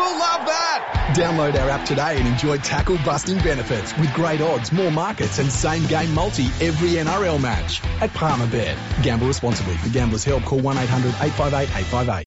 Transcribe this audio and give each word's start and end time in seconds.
will 0.00 0.18
love 0.18 0.46
that. 0.46 1.14
Download 1.14 1.54
our 1.60 1.70
app 1.70 1.84
today 1.84 2.16
and 2.18 2.26
enjoy 2.26 2.56
tackle 2.58 2.96
busting 3.04 3.38
benefits 3.38 3.96
with 3.98 4.12
great 4.14 4.40
odds, 4.40 4.72
more 4.72 4.90
markets, 4.90 5.38
and 5.38 5.52
same 5.52 5.86
game 5.86 6.14
multi 6.14 6.44
every 6.60 6.90
NRL 6.90 7.40
match 7.40 7.84
at 8.00 8.10
Palmerbet. 8.10 8.76
Gamble 9.02 9.26
responsibly. 9.26 9.74
For 9.76 9.90
gamblers' 9.90 10.24
help, 10.24 10.44
call 10.44 10.60
1 10.60 10.78
800 10.78 11.08
858 11.08 11.62
858. 11.64 12.24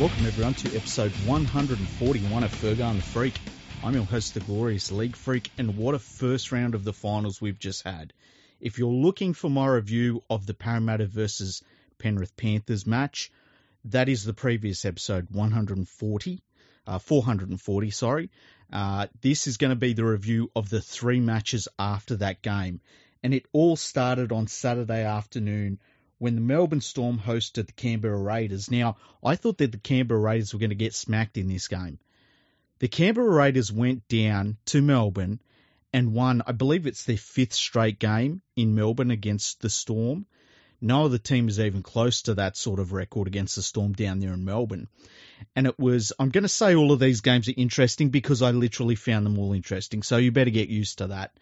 Welcome 0.00 0.26
everyone 0.26 0.54
to 0.54 0.76
episode 0.76 1.12
141 1.24 2.44
of 2.44 2.52
Fergo 2.52 2.90
and 2.90 2.98
the 2.98 3.02
Freak. 3.02 3.34
I'm 3.82 3.94
your 3.94 4.04
host, 4.04 4.34
the 4.34 4.40
glorious 4.40 4.92
League 4.92 5.16
Freak, 5.16 5.50
and 5.56 5.78
what 5.78 5.94
a 5.94 5.98
first 5.98 6.52
round 6.52 6.74
of 6.74 6.84
the 6.84 6.92
finals 6.92 7.40
we've 7.40 7.58
just 7.58 7.82
had. 7.82 8.12
If 8.60 8.78
you're 8.78 8.92
looking 8.92 9.32
for 9.32 9.48
my 9.48 9.66
review 9.66 10.22
of 10.28 10.44
the 10.44 10.54
Parramatta 10.54 11.06
versus 11.06 11.62
Penrith 11.98 12.36
Panthers 12.36 12.86
match, 12.86 13.30
that 13.84 14.08
is 14.08 14.24
the 14.24 14.34
previous 14.34 14.84
episode 14.84 15.28
140, 15.30 16.42
uh, 16.86 16.98
440, 16.98 17.90
sorry. 17.90 18.30
Uh, 18.72 19.06
this 19.20 19.46
is 19.46 19.56
going 19.56 19.70
to 19.70 19.76
be 19.76 19.92
the 19.92 20.04
review 20.04 20.50
of 20.56 20.68
the 20.68 20.80
three 20.80 21.20
matches 21.20 21.68
after 21.78 22.16
that 22.16 22.42
game, 22.42 22.80
and 23.22 23.32
it 23.32 23.46
all 23.52 23.76
started 23.76 24.32
on 24.32 24.48
Saturday 24.48 25.04
afternoon 25.04 25.78
when 26.18 26.34
the 26.34 26.40
Melbourne 26.40 26.80
Storm 26.80 27.18
hosted 27.18 27.66
the 27.66 27.72
Canberra 27.72 28.18
Raiders. 28.18 28.70
Now, 28.70 28.96
I 29.22 29.36
thought 29.36 29.58
that 29.58 29.72
the 29.72 29.78
Canberra 29.78 30.20
Raiders 30.20 30.52
were 30.52 30.60
going 30.60 30.70
to 30.70 30.76
get 30.76 30.94
smacked 30.94 31.36
in 31.36 31.48
this 31.48 31.68
game. 31.68 31.98
The 32.78 32.88
Canberra 32.88 33.30
Raiders 33.30 33.72
went 33.72 34.08
down 34.08 34.56
to 34.66 34.82
Melbourne 34.82 35.40
and 35.92 36.12
won, 36.12 36.42
I 36.46 36.52
believe 36.52 36.86
it's 36.86 37.04
their 37.04 37.16
fifth 37.16 37.54
straight 37.54 37.98
game 37.98 38.42
in 38.54 38.74
Melbourne 38.74 39.10
against 39.10 39.60
the 39.60 39.70
Storm. 39.70 40.26
No 40.80 41.04
other 41.04 41.18
team 41.18 41.48
is 41.48 41.58
even 41.58 41.82
close 41.82 42.22
to 42.22 42.34
that 42.34 42.56
sort 42.56 42.80
of 42.80 42.92
record 42.92 43.28
against 43.28 43.56
the 43.56 43.62
Storm 43.62 43.92
down 43.92 44.20
there 44.20 44.34
in 44.34 44.44
Melbourne. 44.44 44.88
And 45.54 45.66
it 45.66 45.78
was, 45.78 46.12
I'm 46.18 46.28
going 46.28 46.42
to 46.42 46.48
say 46.48 46.74
all 46.74 46.92
of 46.92 47.00
these 47.00 47.22
games 47.22 47.48
are 47.48 47.54
interesting 47.56 48.10
because 48.10 48.42
I 48.42 48.50
literally 48.50 48.94
found 48.94 49.24
them 49.24 49.38
all 49.38 49.52
interesting. 49.52 50.02
So 50.02 50.16
you 50.16 50.32
better 50.32 50.50
get 50.50 50.68
used 50.68 50.98
to 50.98 51.08
that. 51.08 51.32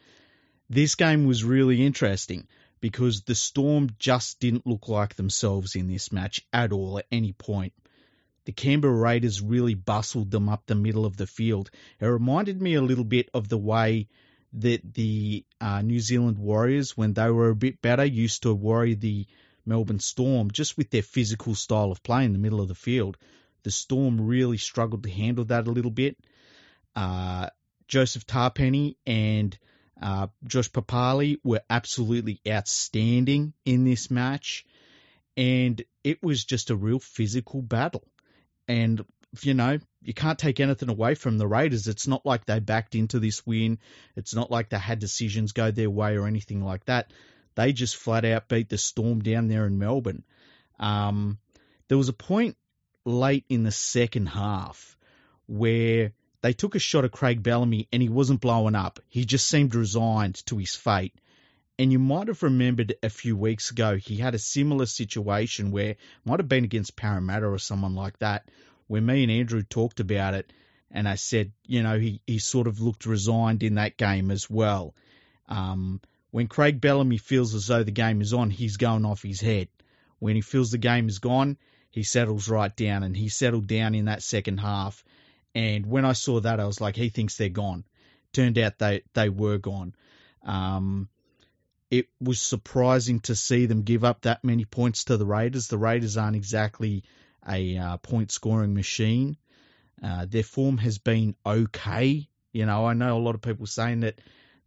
This 0.70 0.94
game 0.94 1.26
was 1.26 1.44
really 1.44 1.84
interesting 1.84 2.46
because 2.80 3.22
the 3.22 3.34
Storm 3.34 3.90
just 3.98 4.40
didn't 4.40 4.66
look 4.66 4.88
like 4.88 5.14
themselves 5.14 5.74
in 5.74 5.88
this 5.88 6.12
match 6.12 6.46
at 6.52 6.72
all 6.72 6.98
at 6.98 7.06
any 7.10 7.32
point. 7.32 7.72
The 8.44 8.52
Canberra 8.52 8.94
Raiders 8.94 9.40
really 9.40 9.74
bustled 9.74 10.30
them 10.30 10.48
up 10.48 10.66
the 10.66 10.74
middle 10.74 11.06
of 11.06 11.16
the 11.16 11.26
field. 11.26 11.70
It 11.98 12.06
reminded 12.06 12.60
me 12.60 12.74
a 12.74 12.82
little 12.82 13.04
bit 13.04 13.30
of 13.32 13.48
the 13.48 13.58
way 13.58 14.08
that 14.54 14.94
the 14.94 15.44
uh, 15.60 15.82
New 15.82 16.00
Zealand 16.00 16.38
Warriors, 16.38 16.96
when 16.96 17.12
they 17.12 17.30
were 17.30 17.50
a 17.50 17.56
bit 17.56 17.82
better, 17.82 18.04
used 18.04 18.42
to 18.42 18.54
worry 18.54 18.94
the 18.94 19.26
Melbourne 19.66 20.00
Storm 20.00 20.50
just 20.50 20.76
with 20.76 20.90
their 20.90 21.02
physical 21.02 21.54
style 21.54 21.90
of 21.90 22.02
play 22.02 22.24
in 22.24 22.32
the 22.32 22.38
middle 22.38 22.60
of 22.60 22.68
the 22.68 22.74
field. 22.74 23.16
The 23.62 23.70
Storm 23.70 24.20
really 24.20 24.58
struggled 24.58 25.02
to 25.04 25.10
handle 25.10 25.44
that 25.46 25.66
a 25.66 25.70
little 25.70 25.90
bit. 25.90 26.16
Uh, 26.94 27.48
Joseph 27.88 28.26
Tapine 28.26 28.96
and 29.06 29.58
uh, 30.00 30.28
Josh 30.44 30.70
Papalii 30.70 31.38
were 31.42 31.62
absolutely 31.68 32.40
outstanding 32.46 33.54
in 33.64 33.84
this 33.84 34.10
match, 34.10 34.66
and 35.36 35.82
it 36.02 36.22
was 36.22 36.44
just 36.44 36.70
a 36.70 36.76
real 36.76 37.00
physical 37.00 37.62
battle. 37.62 38.04
And 38.68 39.04
you 39.42 39.54
know, 39.54 39.78
you 40.04 40.14
can't 40.14 40.38
take 40.38 40.60
anything 40.60 40.90
away 40.90 41.14
from 41.14 41.38
the 41.38 41.46
Raiders. 41.46 41.88
It's 41.88 42.06
not 42.06 42.26
like 42.26 42.44
they 42.44 42.60
backed 42.60 42.94
into 42.94 43.18
this 43.18 43.46
win. 43.46 43.78
It's 44.16 44.34
not 44.34 44.50
like 44.50 44.68
they 44.68 44.78
had 44.78 44.98
decisions 44.98 45.52
go 45.52 45.70
their 45.70 45.90
way 45.90 46.16
or 46.16 46.26
anything 46.26 46.62
like 46.62 46.84
that. 46.84 47.10
They 47.54 47.72
just 47.72 47.96
flat 47.96 48.24
out 48.24 48.48
beat 48.48 48.68
the 48.68 48.78
Storm 48.78 49.22
down 49.22 49.48
there 49.48 49.66
in 49.66 49.78
Melbourne. 49.78 50.24
Um, 50.78 51.38
there 51.88 51.98
was 51.98 52.08
a 52.08 52.14
point 52.14 52.56
late 53.04 53.44
in 53.48 53.62
the 53.62 53.70
second 53.70 54.26
half 54.26 54.96
where 55.46 56.12
they 56.42 56.52
took 56.52 56.74
a 56.74 56.78
shot 56.78 57.04
at 57.04 57.12
Craig 57.12 57.42
Bellamy 57.42 57.88
and 57.92 58.02
he 58.02 58.08
wasn't 58.08 58.40
blowing 58.40 58.74
up. 58.74 59.00
He 59.08 59.24
just 59.24 59.48
seemed 59.48 59.74
resigned 59.74 60.44
to 60.46 60.58
his 60.58 60.74
fate. 60.74 61.14
And 61.78 61.90
you 61.90 61.98
might 61.98 62.28
have 62.28 62.42
remembered 62.42 62.94
a 63.02 63.10
few 63.10 63.36
weeks 63.36 63.70
ago 63.70 63.96
he 63.96 64.16
had 64.16 64.34
a 64.34 64.38
similar 64.38 64.86
situation 64.86 65.70
where 65.70 65.96
might 66.24 66.40
have 66.40 66.48
been 66.48 66.64
against 66.64 66.96
Parramatta 66.96 67.46
or 67.46 67.58
someone 67.58 67.94
like 67.94 68.18
that, 68.18 68.48
where 68.86 69.00
me 69.00 69.22
and 69.22 69.32
Andrew 69.32 69.62
talked 69.62 70.00
about 70.00 70.34
it, 70.34 70.52
and 70.90 71.08
I 71.08 71.16
said, 71.16 71.52
you 71.66 71.82
know, 71.82 71.98
he, 71.98 72.20
he 72.26 72.38
sort 72.38 72.66
of 72.66 72.80
looked 72.80 73.06
resigned 73.06 73.62
in 73.62 73.76
that 73.76 73.96
game 73.96 74.30
as 74.30 74.48
well. 74.48 74.94
Um, 75.48 76.00
when 76.30 76.46
Craig 76.46 76.80
Bellamy 76.80 77.18
feels 77.18 77.54
as 77.54 77.66
though 77.66 77.82
the 77.82 77.90
game 77.90 78.20
is 78.20 78.32
on, 78.32 78.50
he's 78.50 78.76
going 78.76 79.04
off 79.04 79.22
his 79.22 79.40
head. 79.40 79.68
When 80.18 80.36
he 80.36 80.40
feels 80.40 80.70
the 80.70 80.78
game 80.78 81.08
is 81.08 81.18
gone, 81.18 81.58
he 81.90 82.02
settles 82.02 82.48
right 82.48 82.74
down, 82.74 83.02
and 83.02 83.16
he 83.16 83.28
settled 83.28 83.66
down 83.66 83.94
in 83.94 84.06
that 84.06 84.22
second 84.22 84.58
half 84.58 85.04
and 85.54 85.86
when 85.86 86.04
I 86.04 86.12
saw 86.12 86.40
that, 86.40 86.58
I 86.58 86.66
was 86.66 86.80
like, 86.80 86.96
he 86.96 87.08
thinks 87.10 87.36
they're 87.36 87.48
gone. 87.48 87.84
Turned 88.32 88.58
out 88.58 88.78
they, 88.78 89.02
they 89.14 89.28
were 89.28 89.58
gone. 89.58 89.94
Um, 90.42 91.08
it 91.90 92.08
was 92.20 92.40
surprising 92.40 93.20
to 93.20 93.36
see 93.36 93.66
them 93.66 93.82
give 93.82 94.02
up 94.02 94.22
that 94.22 94.42
many 94.42 94.64
points 94.64 95.04
to 95.04 95.16
the 95.16 95.26
Raiders. 95.26 95.68
The 95.68 95.78
Raiders 95.78 96.16
aren't 96.16 96.34
exactly 96.34 97.04
a 97.48 97.76
uh, 97.76 97.96
point 97.98 98.30
scoring 98.30 98.74
machine. 98.74 99.36
Uh, 100.02 100.26
their 100.28 100.42
form 100.42 100.78
has 100.78 100.98
been 100.98 101.34
okay. 101.44 102.28
You 102.52 102.66
know, 102.66 102.86
I 102.86 102.94
know 102.94 103.16
a 103.16 103.20
lot 103.20 103.34
of 103.34 103.42
people 103.42 103.66
saying 103.66 104.00
that 104.00 104.20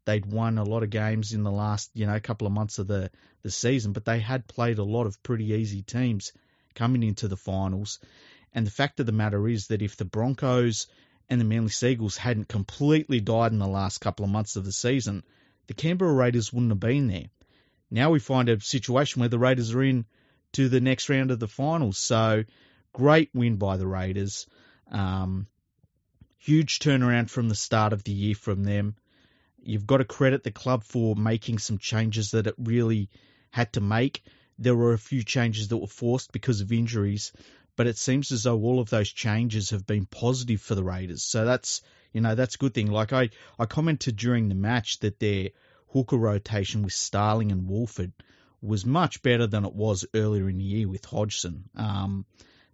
they'd 0.06 0.26
won 0.26 0.58
a 0.58 0.64
lot 0.64 0.84
of 0.84 0.90
games 0.90 1.34
in 1.34 1.44
the 1.44 1.52
last, 1.52 1.92
you 1.94 2.06
know, 2.06 2.20
couple 2.20 2.48
of 2.48 2.54
months 2.54 2.80
of 2.80 2.88
the, 2.88 3.12
the 3.44 3.52
season, 3.52 3.92
but 3.94 4.06
they 4.06 4.20
had 4.20 4.48
played 4.48 4.78
a 4.78 4.84
lot 4.84 5.06
of 5.06 5.22
pretty 5.22 5.46
easy 5.54 5.82
teams 5.82 6.32
coming 6.76 7.04
into 7.04 7.28
the 7.28 7.38
finals. 7.38 8.00
And 8.54 8.66
the 8.66 8.72
fact 8.72 9.00
of 9.00 9.06
the 9.06 9.12
matter 9.12 9.48
is 9.48 9.68
that 9.68 9.82
if 9.82 9.98
the 9.98 10.06
Broncos 10.06 10.88
and 11.30 11.42
the 11.42 11.46
Manly 11.46 11.70
Sea 11.70 11.92
Eagles 11.92 12.18
hadn't 12.18 12.48
completely 12.48 13.20
died 13.20 13.52
in 13.52 13.60
the 13.60 13.68
last 13.68 14.00
couple 14.00 14.24
of 14.24 14.32
months 14.32 14.56
of 14.56 14.66
the 14.66 14.72
season, 14.72 15.24
the 15.68 15.74
Canberra 15.74 16.14
Raiders 16.14 16.54
wouldn't 16.54 16.72
have 16.72 16.80
been 16.80 17.08
there. 17.08 17.26
Now 17.92 18.12
we 18.12 18.20
find 18.20 18.50
a 18.50 18.60
situation 18.60 19.20
where 19.20 19.30
the 19.30 19.40
Raiders 19.40 19.74
are 19.74 19.84
in 19.84 20.06
to 20.54 20.70
the 20.70 20.82
next 20.82 21.10
round 21.10 21.32
of 21.32 21.40
the 21.40 21.48
finals. 21.48 21.98
So 21.98 22.44
great 22.94 23.30
win 23.34 23.58
by 23.58 23.78
the 23.78 23.88
Raiders. 23.88 24.48
Um, 24.92 25.48
huge 26.38 26.80
turnaround 26.80 27.30
from 27.30 27.50
the 27.50 27.56
start 27.56 27.94
of 27.94 28.04
the 28.04 28.12
year 28.12 28.36
from 28.36 28.64
them. 28.64 28.96
You've 29.62 29.88
got 29.88 29.98
to 29.98 30.06
credit 30.06 30.44
the 30.44 30.52
club 30.52 30.84
for 30.84 31.16
making 31.16 31.60
some 31.60 31.78
changes 31.78 32.32
that 32.32 32.48
it 32.48 32.56
really 32.58 33.10
had 33.52 33.74
to 33.74 33.82
make. 33.82 34.24
There 34.58 34.76
were 34.76 34.94
a 34.94 34.98
few 34.98 35.24
changes 35.24 35.68
that 35.68 35.78
were 35.78 35.88
forced 35.88 36.32
because 36.32 36.62
of 36.62 36.72
injuries, 36.72 37.34
but 37.76 37.86
it 37.86 37.98
seems 37.98 38.32
as 38.32 38.44
though 38.44 38.60
all 38.62 38.80
of 38.80 38.90
those 38.90 39.12
changes 39.12 39.72
have 39.72 39.86
been 39.86 40.06
positive 40.06 40.62
for 40.62 40.74
the 40.74 40.84
Raiders. 40.84 41.22
So 41.22 41.46
that's 41.46 41.82
you 42.14 42.22
know 42.22 42.34
that's 42.34 42.56
a 42.56 42.58
good 42.58 42.74
thing. 42.74 42.90
Like 42.90 43.14
I 43.14 43.30
I 43.60 43.66
commented 43.66 44.16
during 44.16 44.48
the 44.48 44.56
match 44.56 45.00
that 45.00 45.20
their 45.20 45.50
hooker 45.90 46.18
rotation 46.18 46.82
with 46.82 46.94
Starling 46.94 47.52
and 47.52 47.68
Woolford 47.68 48.14
was 48.62 48.86
much 48.86 49.22
better 49.22 49.48
than 49.48 49.66
it 49.66 49.74
was 49.74 50.06
earlier 50.14 50.50
in 50.50 50.58
the 50.58 50.64
year 50.64 50.88
with 50.88 51.06
Hodgson. 51.06 51.70
Um, 51.76 52.26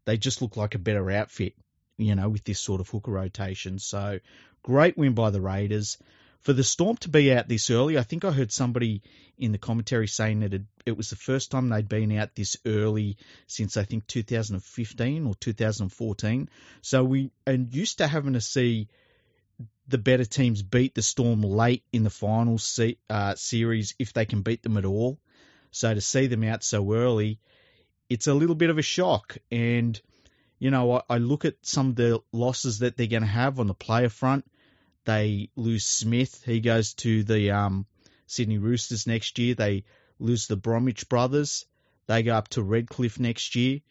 they 0.06 0.18
just 0.18 0.42
look 0.42 0.58
like 0.58 0.76
a 0.76 0.80
better 0.80 1.10
outfit, 1.12 1.56
you 1.98 2.16
know, 2.16 2.30
with 2.30 2.44
this 2.44 2.60
sort 2.60 2.82
of 2.82 2.90
hooker 2.90 3.12
rotation. 3.12 3.80
So 3.80 4.20
great 4.64 4.98
win 4.98 5.14
by 5.14 5.30
the 5.30 5.42
Raiders 5.42 5.98
for 6.44 6.54
the 6.54 6.64
Storm 6.64 6.98
to 6.98 7.10
be 7.10 7.34
out 7.34 7.48
this 7.48 7.70
early, 7.70 7.98
I 7.98 8.04
think 8.04 8.26
I 8.26 8.32
heard 8.32 8.52
somebody 8.52 9.02
in 9.38 9.54
the 9.54 9.58
commentary 9.58 10.08
saying 10.08 10.42
that 10.42 10.54
it, 10.54 10.64
it, 10.86 10.98
was 10.98 11.10
the 11.10 11.16
first 11.16 11.52
time 11.52 11.70
they'd 11.70 11.88
been 11.88 12.12
out 12.18 12.36
this 12.36 12.58
early 12.66 13.18
since 13.48 13.78
I 13.78 13.84
think 13.84 14.08
2015 14.08 15.26
or 15.26 15.36
2014. 15.36 16.50
So 16.82 17.04
we 17.04 17.32
are 17.48 17.54
used 17.54 18.00
to 18.00 18.08
having 18.08 18.34
to 18.34 18.42
see 18.42 18.90
the 19.88 19.98
better 19.98 20.26
teams 20.26 20.62
beat 20.62 20.94
the 20.96 21.02
Storm 21.02 21.42
late 21.42 21.84
in 21.94 22.04
the 22.04 22.10
final 22.10 22.58
se- 22.58 22.98
uh, 23.10 23.36
series 23.36 23.96
if 23.98 24.12
they 24.12 24.26
can 24.26 24.42
beat 24.42 24.64
them 24.64 24.78
at 24.78 24.86
all. 24.86 25.20
So 25.74 25.94
to 25.94 26.02
see 26.02 26.28
them 26.28 26.44
out 26.44 26.64
so 26.64 26.94
early, 26.94 27.40
it's 28.10 28.28
a 28.28 28.34
little 28.34 28.56
bit 28.56 28.70
of 28.70 28.78
a 28.78 28.84
shock. 28.84 29.38
And, 29.52 30.00
you 30.60 30.72
know, 30.72 30.94
I, 30.94 31.02
I 31.10 31.18
look 31.18 31.46
at 31.46 31.56
some 31.62 31.90
of 31.90 31.96
the 31.96 32.22
losses 32.32 32.80
that 32.80 32.96
they're 32.96 33.08
going 33.08 33.24
to 33.24 33.28
have 33.28 33.60
on 33.60 33.68
the 33.68 33.74
player 33.74 34.10
front 34.10 34.46
they 35.06 35.50
lose 35.56 35.86
Smith. 35.86 36.44
He 36.46 36.60
goes 36.60 36.94
to 36.96 37.24
the 37.24 37.52
um, 37.52 37.86
Sydney 38.28 38.58
Roosters 38.58 39.08
next 39.08 39.38
year. 39.38 39.56
They 39.56 39.84
lose 40.20 40.48
the 40.48 40.56
Bromwich 40.56 41.10
brothers. 41.10 41.66
They 42.08 42.24
go 42.24 42.36
up 42.36 42.50
to 42.50 42.64
Redcliffe 42.64 43.20
next 43.20 43.56
year. 43.56 43.82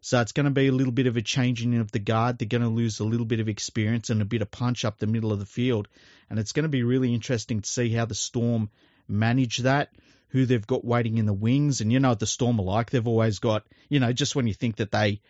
So 0.00 0.20
it's 0.20 0.32
going 0.32 0.44
to 0.44 0.50
be 0.50 0.68
a 0.68 0.72
little 0.72 0.92
bit 0.92 1.06
of 1.06 1.16
a 1.16 1.22
changing 1.22 1.76
of 1.76 1.92
the 1.92 1.98
guard. 1.98 2.38
They're 2.38 2.48
going 2.48 2.62
to 2.62 2.68
lose 2.68 3.00
a 3.00 3.04
little 3.04 3.26
bit 3.26 3.40
of 3.40 3.48
experience 3.48 4.10
and 4.10 4.22
a 4.22 4.24
bit 4.24 4.42
of 4.42 4.50
punch 4.50 4.84
up 4.84 4.98
the 4.98 5.06
middle 5.06 5.32
of 5.32 5.38
the 5.38 5.46
field. 5.46 5.88
And 6.30 6.38
it's 6.38 6.52
going 6.52 6.62
to 6.62 6.70
be 6.70 6.84
really 6.84 7.12
interesting 7.12 7.60
to 7.60 7.68
see 7.68 7.90
how 7.90 8.06
the 8.06 8.14
Storm 8.14 8.70
manage 9.10 9.58
that, 9.58 9.90
who 10.28 10.46
they've 10.46 10.66
got 10.66 10.84
waiting 10.84 11.18
in 11.18 11.26
the 11.26 11.32
wings. 11.32 11.80
And 11.80 11.92
you 11.92 12.00
know 12.00 12.14
the 12.14 12.26
Storm 12.26 12.60
are 12.60 12.64
like. 12.64 12.90
They've 12.90 13.06
always 13.06 13.38
got, 13.38 13.64
you 13.88 14.00
know, 14.00 14.12
just 14.12 14.36
when 14.36 14.46
you 14.46 14.54
think 14.54 14.76
that 14.76 14.92
they, 14.92 15.20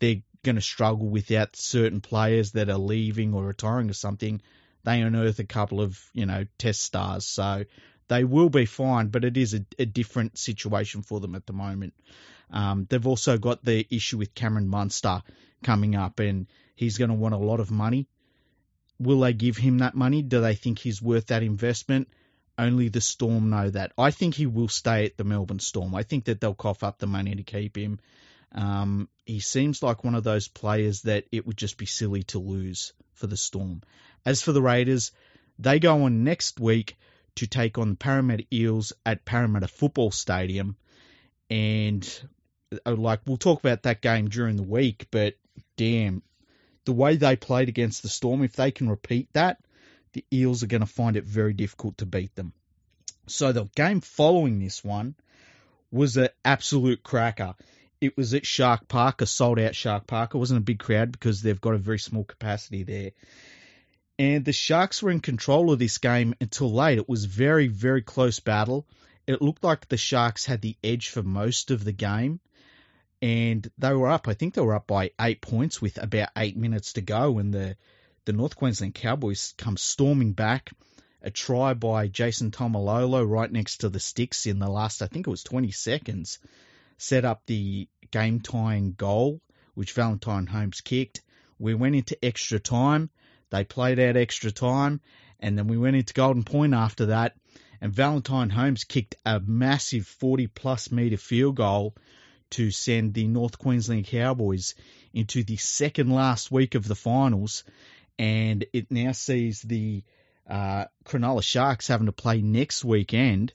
they're 0.00 0.22
going 0.42 0.56
to 0.56 0.62
struggle 0.62 1.08
without 1.08 1.56
certain 1.56 2.00
players 2.00 2.52
that 2.52 2.68
are 2.68 2.78
leaving 2.78 3.34
or 3.34 3.44
retiring 3.44 3.90
or 3.90 3.94
something, 3.94 4.40
they 4.84 5.00
unearth 5.00 5.38
a 5.38 5.44
couple 5.44 5.80
of 5.80 5.98
you 6.12 6.26
know 6.26 6.46
test 6.56 6.82
stars. 6.82 7.26
So 7.26 7.64
they 8.08 8.24
will 8.24 8.48
be 8.48 8.64
fine, 8.64 9.08
but 9.08 9.24
it 9.24 9.36
is 9.36 9.54
a, 9.54 9.64
a 9.78 9.86
different 9.86 10.38
situation 10.38 11.02
for 11.02 11.20
them 11.20 11.34
at 11.34 11.46
the 11.46 11.52
moment. 11.52 11.94
Um, 12.50 12.86
they've 12.88 13.06
also 13.06 13.36
got 13.36 13.64
the 13.64 13.86
issue 13.90 14.18
with 14.18 14.34
Cameron 14.34 14.68
Munster 14.68 15.22
coming 15.62 15.94
up, 15.94 16.20
and 16.20 16.46
he's 16.74 16.98
going 16.98 17.10
to 17.10 17.14
want 17.14 17.34
a 17.34 17.38
lot 17.38 17.60
of 17.60 17.70
money. 17.70 18.08
Will 18.98 19.20
they 19.20 19.32
give 19.32 19.56
him 19.56 19.78
that 19.78 19.94
money? 19.94 20.22
Do 20.22 20.40
they 20.40 20.54
think 20.54 20.78
he's 20.78 21.02
worth 21.02 21.26
that 21.26 21.42
investment? 21.42 22.08
Only 22.58 22.88
the 22.88 23.00
Storm 23.00 23.50
know 23.50 23.70
that. 23.70 23.92
I 23.96 24.10
think 24.10 24.34
he 24.34 24.46
will 24.46 24.68
stay 24.68 25.06
at 25.06 25.16
the 25.16 25.24
Melbourne 25.24 25.60
Storm. 25.60 25.94
I 25.94 26.02
think 26.02 26.24
that 26.24 26.40
they'll 26.40 26.54
cough 26.54 26.82
up 26.82 26.98
the 26.98 27.06
money 27.06 27.36
to 27.36 27.42
keep 27.44 27.76
him. 27.76 28.00
Um, 28.52 29.08
he 29.24 29.40
seems 29.40 29.82
like 29.82 30.02
one 30.02 30.14
of 30.14 30.24
those 30.24 30.48
players 30.48 31.02
that 31.02 31.26
it 31.30 31.46
would 31.46 31.56
just 31.56 31.78
be 31.78 31.86
silly 31.86 32.24
to 32.24 32.38
lose 32.38 32.92
for 33.14 33.28
the 33.28 33.36
Storm. 33.36 33.82
As 34.26 34.42
for 34.42 34.52
the 34.52 34.62
Raiders, 34.62 35.12
they 35.58 35.78
go 35.78 36.02
on 36.04 36.24
next 36.24 36.58
week 36.58 36.96
to 37.36 37.46
take 37.46 37.78
on 37.78 37.90
the 37.90 37.96
Parramatta 37.96 38.44
Eels 38.52 38.92
at 39.06 39.24
Parramatta 39.24 39.68
Football 39.68 40.10
Stadium. 40.10 40.76
And 41.50 42.08
uh, 42.84 42.94
like 42.94 43.20
we'll 43.26 43.36
talk 43.36 43.60
about 43.60 43.84
that 43.84 44.02
game 44.02 44.28
during 44.28 44.56
the 44.56 44.62
week, 44.62 45.06
but 45.10 45.36
damn, 45.76 46.22
the 46.84 46.92
way 46.92 47.16
they 47.16 47.36
played 47.36 47.68
against 47.68 48.02
the 48.02 48.08
Storm, 48.08 48.42
if 48.42 48.54
they 48.54 48.70
can 48.70 48.88
repeat 48.88 49.28
that, 49.34 49.60
the 50.12 50.24
Eels 50.32 50.62
are 50.62 50.68
going 50.68 50.80
to 50.80 50.86
find 50.86 51.16
it 51.16 51.24
very 51.24 51.52
difficult 51.52 51.98
to 51.98 52.06
beat 52.06 52.34
them. 52.34 52.52
So 53.26 53.52
the 53.52 53.64
game 53.76 54.00
following 54.00 54.58
this 54.58 54.82
one 54.82 55.14
was 55.90 56.16
an 56.16 56.28
absolute 56.44 57.02
cracker. 57.02 57.54
It 58.00 58.16
was 58.16 58.34
at 58.34 58.46
Shark 58.46 58.88
Park, 58.88 59.22
a 59.22 59.26
sold 59.26 59.58
out 59.58 59.74
Shark 59.74 60.06
Park. 60.06 60.34
It 60.34 60.38
wasn't 60.38 60.58
a 60.58 60.64
big 60.64 60.78
crowd 60.78 61.12
because 61.12 61.42
they've 61.42 61.60
got 61.60 61.74
a 61.74 61.78
very 61.78 61.98
small 61.98 62.24
capacity 62.24 62.84
there. 62.84 63.10
And 64.18 64.44
the 64.44 64.52
Sharks 64.52 65.02
were 65.02 65.10
in 65.10 65.20
control 65.20 65.72
of 65.72 65.78
this 65.78 65.98
game 65.98 66.34
until 66.40 66.72
late. 66.72 66.98
It 66.98 67.08
was 67.08 67.24
very, 67.24 67.68
very 67.68 68.02
close 68.02 68.40
battle. 68.40 68.86
It 69.26 69.42
looked 69.42 69.62
like 69.62 69.88
the 69.88 69.96
Sharks 69.96 70.44
had 70.44 70.60
the 70.60 70.76
edge 70.82 71.08
for 71.08 71.22
most 71.22 71.70
of 71.70 71.84
the 71.84 71.92
game. 71.92 72.40
And 73.20 73.68
they 73.78 73.92
were 73.92 74.08
up, 74.08 74.28
I 74.28 74.34
think 74.34 74.54
they 74.54 74.60
were 74.60 74.74
up 74.74 74.86
by 74.86 75.10
eight 75.20 75.40
points 75.40 75.82
with 75.82 76.02
about 76.02 76.30
eight 76.36 76.56
minutes 76.56 76.94
to 76.94 77.00
go. 77.00 77.38
And 77.38 77.52
the, 77.52 77.76
the 78.28 78.34
North 78.34 78.56
Queensland 78.56 78.94
Cowboys 78.94 79.54
come 79.56 79.78
storming 79.78 80.34
back. 80.34 80.70
A 81.22 81.30
try 81.30 81.72
by 81.72 82.08
Jason 82.08 82.50
Taumalolo 82.50 83.26
right 83.26 83.50
next 83.50 83.78
to 83.78 83.88
the 83.88 84.00
sticks 84.00 84.44
in 84.44 84.58
the 84.58 84.68
last, 84.68 85.00
I 85.00 85.06
think 85.06 85.26
it 85.26 85.30
was 85.30 85.42
20 85.42 85.70
seconds, 85.70 86.38
set 86.98 87.24
up 87.24 87.46
the 87.46 87.88
game 88.10 88.40
tying 88.40 88.92
goal, 88.92 89.40
which 89.72 89.94
Valentine 89.94 90.46
Holmes 90.46 90.82
kicked. 90.82 91.22
We 91.58 91.72
went 91.72 91.96
into 91.96 92.22
extra 92.22 92.58
time. 92.58 93.08
They 93.48 93.64
played 93.64 93.98
out 93.98 94.18
extra 94.18 94.52
time, 94.52 95.00
and 95.40 95.56
then 95.56 95.66
we 95.66 95.78
went 95.78 95.96
into 95.96 96.12
Golden 96.12 96.44
Point 96.44 96.74
after 96.74 97.06
that. 97.06 97.34
And 97.80 97.94
Valentine 97.94 98.50
Holmes 98.50 98.84
kicked 98.84 99.14
a 99.24 99.40
massive 99.40 100.06
40 100.06 100.48
plus 100.48 100.92
metre 100.92 101.16
field 101.16 101.56
goal 101.56 101.94
to 102.50 102.70
send 102.70 103.14
the 103.14 103.26
North 103.26 103.58
Queensland 103.58 104.06
Cowboys 104.06 104.74
into 105.14 105.44
the 105.44 105.56
second 105.56 106.10
last 106.10 106.50
week 106.50 106.74
of 106.74 106.86
the 106.86 106.94
finals. 106.94 107.64
And 108.18 108.64
it 108.72 108.90
now 108.90 109.12
sees 109.12 109.62
the 109.62 110.02
uh, 110.48 110.86
Cronulla 111.04 111.42
Sharks 111.42 111.88
having 111.88 112.06
to 112.06 112.12
play 112.12 112.40
next 112.40 112.84
weekend 112.84 113.52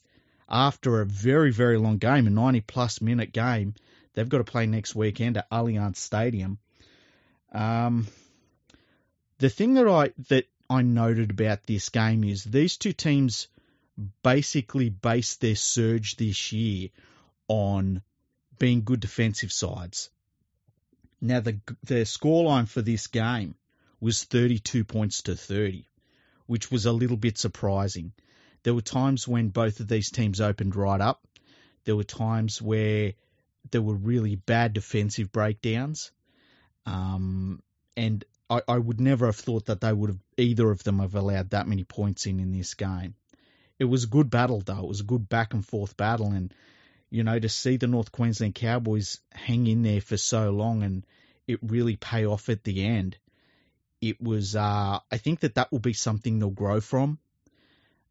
after 0.50 1.02
a 1.02 1.06
very, 1.06 1.52
very 1.52 1.78
long 1.78 1.98
game, 1.98 2.28
a 2.28 2.30
90 2.30 2.62
plus 2.62 3.02
minute 3.02 3.34
game. 3.34 3.74
They've 4.14 4.30
got 4.30 4.38
to 4.38 4.44
play 4.44 4.68
next 4.68 4.96
weekend 4.96 5.38
at 5.38 5.50
Allianz 5.50 5.98
Stadium. 5.98 6.60
Um, 7.52 8.08
the 9.40 9.50
thing 9.50 9.74
that 9.74 9.88
I 9.88 10.12
that 10.30 10.46
I 10.70 10.82
noted 10.82 11.32
about 11.32 11.66
this 11.66 11.90
game 11.90 12.24
is 12.24 12.44
these 12.44 12.78
two 12.78 12.94
teams 12.94 13.48
basically 14.24 14.90
based 14.90 15.42
their 15.42 15.56
surge 15.56 16.16
this 16.16 16.52
year 16.52 16.90
on 17.48 18.02
being 18.60 18.84
good 18.84 19.00
defensive 19.00 19.52
sides. 19.52 20.10
Now 21.22 21.40
the 21.40 21.60
the 21.84 22.06
scoreline 22.06 22.68
for 22.68 22.82
this 22.82 23.08
game 23.08 23.56
was 24.04 24.26
32 24.26 24.84
points 24.84 25.22
to 25.24 25.36
30, 25.36 25.88
which 26.46 26.70
was 26.70 26.86
a 26.86 26.92
little 26.92 27.16
bit 27.16 27.38
surprising. 27.38 28.12
There 28.64 28.74
were 28.74 28.82
times 28.82 29.26
when 29.28 29.48
both 29.48 29.80
of 29.80 29.88
these 29.88 30.12
teams 30.12 30.42
opened 30.42 30.76
right 30.76 31.00
up. 31.00 31.26
There 31.86 31.96
were 31.96 32.04
times 32.04 32.62
where 32.62 33.14
there 33.72 33.82
were 33.82 33.96
really 33.96 34.36
bad 34.36 34.74
defensive 34.74 35.32
breakdowns. 35.32 36.12
Um, 36.86 37.64
and 37.96 38.26
I, 38.50 38.62
I 38.68 38.78
would 38.78 39.00
never 39.00 39.28
have 39.28 39.38
thought 39.38 39.68
that 39.68 39.80
they 39.80 39.94
would 39.94 40.10
have 40.10 40.20
either 40.36 40.70
of 40.70 40.84
them 40.84 41.00
have 41.00 41.16
allowed 41.16 41.52
that 41.52 41.70
many 41.70 41.86
points 41.86 42.26
in 42.26 42.42
in 42.42 42.52
this 42.52 42.74
game. 42.74 43.16
It 43.80 43.86
was 43.86 44.04
a 44.04 44.08
good 44.08 44.30
battle 44.30 44.60
though. 44.60 44.80
It 44.80 44.88
was 44.88 45.00
a 45.00 45.06
good 45.06 45.30
back 45.30 45.54
and 45.54 45.66
forth 45.66 45.96
battle, 45.96 46.28
and 46.28 46.54
you 47.10 47.24
know 47.24 47.40
to 47.40 47.48
see 47.48 47.78
the 47.78 47.88
North 47.88 48.12
Queensland 48.12 48.56
Cowboys 48.56 49.22
hang 49.32 49.66
in 49.68 49.82
there 49.82 50.02
for 50.02 50.18
so 50.18 50.52
long 50.52 50.84
and 50.84 51.06
it 51.48 51.60
really 51.62 51.96
pay 51.96 52.26
off 52.26 52.50
at 52.50 52.64
the 52.66 52.86
end. 52.86 53.18
It 54.10 54.22
was. 54.22 54.56
Uh, 54.56 55.00
I 55.12 55.18
think 55.18 55.42
that 55.42 55.56
that 55.56 55.72
will 55.72 55.80
be 55.80 55.94
something 55.94 56.40
they'll 56.40 56.50
grow 56.50 56.82
from. 56.82 57.20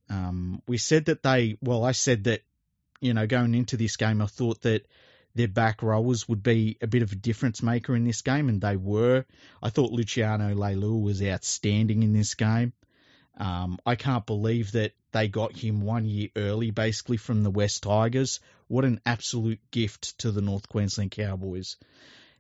Um, 0.09 0.62
we 0.67 0.79
said 0.79 1.06
that 1.06 1.23
they. 1.23 1.56
Well, 1.61 1.85
I 1.85 1.93
said 1.93 2.25
that. 2.25 2.43
You 3.00 3.15
know, 3.15 3.27
going 3.27 3.56
into 3.56 3.77
this 3.77 3.97
game, 3.97 4.23
I 4.23 4.27
thought 4.27 4.62
that 4.62 4.87
their 5.35 5.49
back 5.49 5.83
rowers 5.83 6.29
would 6.29 6.43
be 6.43 6.79
a 6.81 6.87
bit 6.87 7.03
of 7.03 7.11
a 7.11 7.17
difference 7.17 7.61
maker 7.61 7.97
in 7.97 8.05
this 8.05 8.23
game, 8.23 8.49
and 8.49 8.61
they 8.61 8.77
were. 8.77 9.25
I 9.61 9.71
thought 9.71 9.93
Luciano 9.93 10.55
Leilua 10.55 11.03
was 11.03 11.23
outstanding 11.23 12.03
in 12.03 12.12
this 12.12 12.35
game. 12.35 12.73
Um, 13.37 13.79
I 13.85 13.97
can't 13.97 14.27
believe 14.27 14.73
that 14.73 14.93
they 15.11 15.29
got 15.29 15.56
him 15.56 15.81
one 15.81 16.05
year 16.05 16.29
early, 16.37 16.71
basically 16.71 17.17
from 17.17 17.43
the 17.43 17.50
West 17.50 17.83
Tigers. 17.83 18.41
What 18.69 18.85
an 18.85 19.00
absolute 19.05 19.61
gift 19.71 20.19
to 20.19 20.31
the 20.31 20.43
North 20.43 20.69
Queensland 20.69 21.11
Cowboys. 21.11 21.77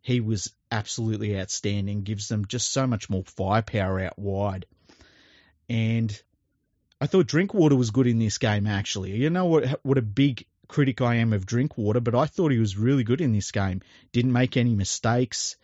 He 0.02 0.20
was 0.20 0.52
absolutely 0.70 1.38
outstanding, 1.38 2.02
gives 2.02 2.28
them 2.28 2.46
just 2.46 2.72
so 2.72 2.86
much 2.86 3.08
more 3.08 3.22
firepower 3.24 4.00
out 4.00 4.18
wide. 4.18 4.66
And 5.68 6.20
I 7.00 7.06
thought 7.06 7.28
Drinkwater 7.28 7.76
was 7.76 7.90
good 7.90 8.08
in 8.08 8.18
this 8.18 8.38
game, 8.38 8.66
actually. 8.66 9.12
You 9.12 9.30
know 9.30 9.46
what? 9.46 9.80
What 9.84 9.98
a 9.98 10.02
big 10.02 10.44
critic 10.66 11.00
I 11.00 11.16
am 11.16 11.32
of 11.32 11.46
Drinkwater, 11.46 12.00
but 12.00 12.14
I 12.14 12.26
thought 12.26 12.50
he 12.50 12.58
was 12.58 12.76
really 12.76 13.04
good 13.04 13.20
in 13.20 13.32
this 13.32 13.52
game. 13.52 13.80
Didn't 14.10 14.32
make 14.32 14.56
any 14.56 14.74
mistakes, 14.74 15.56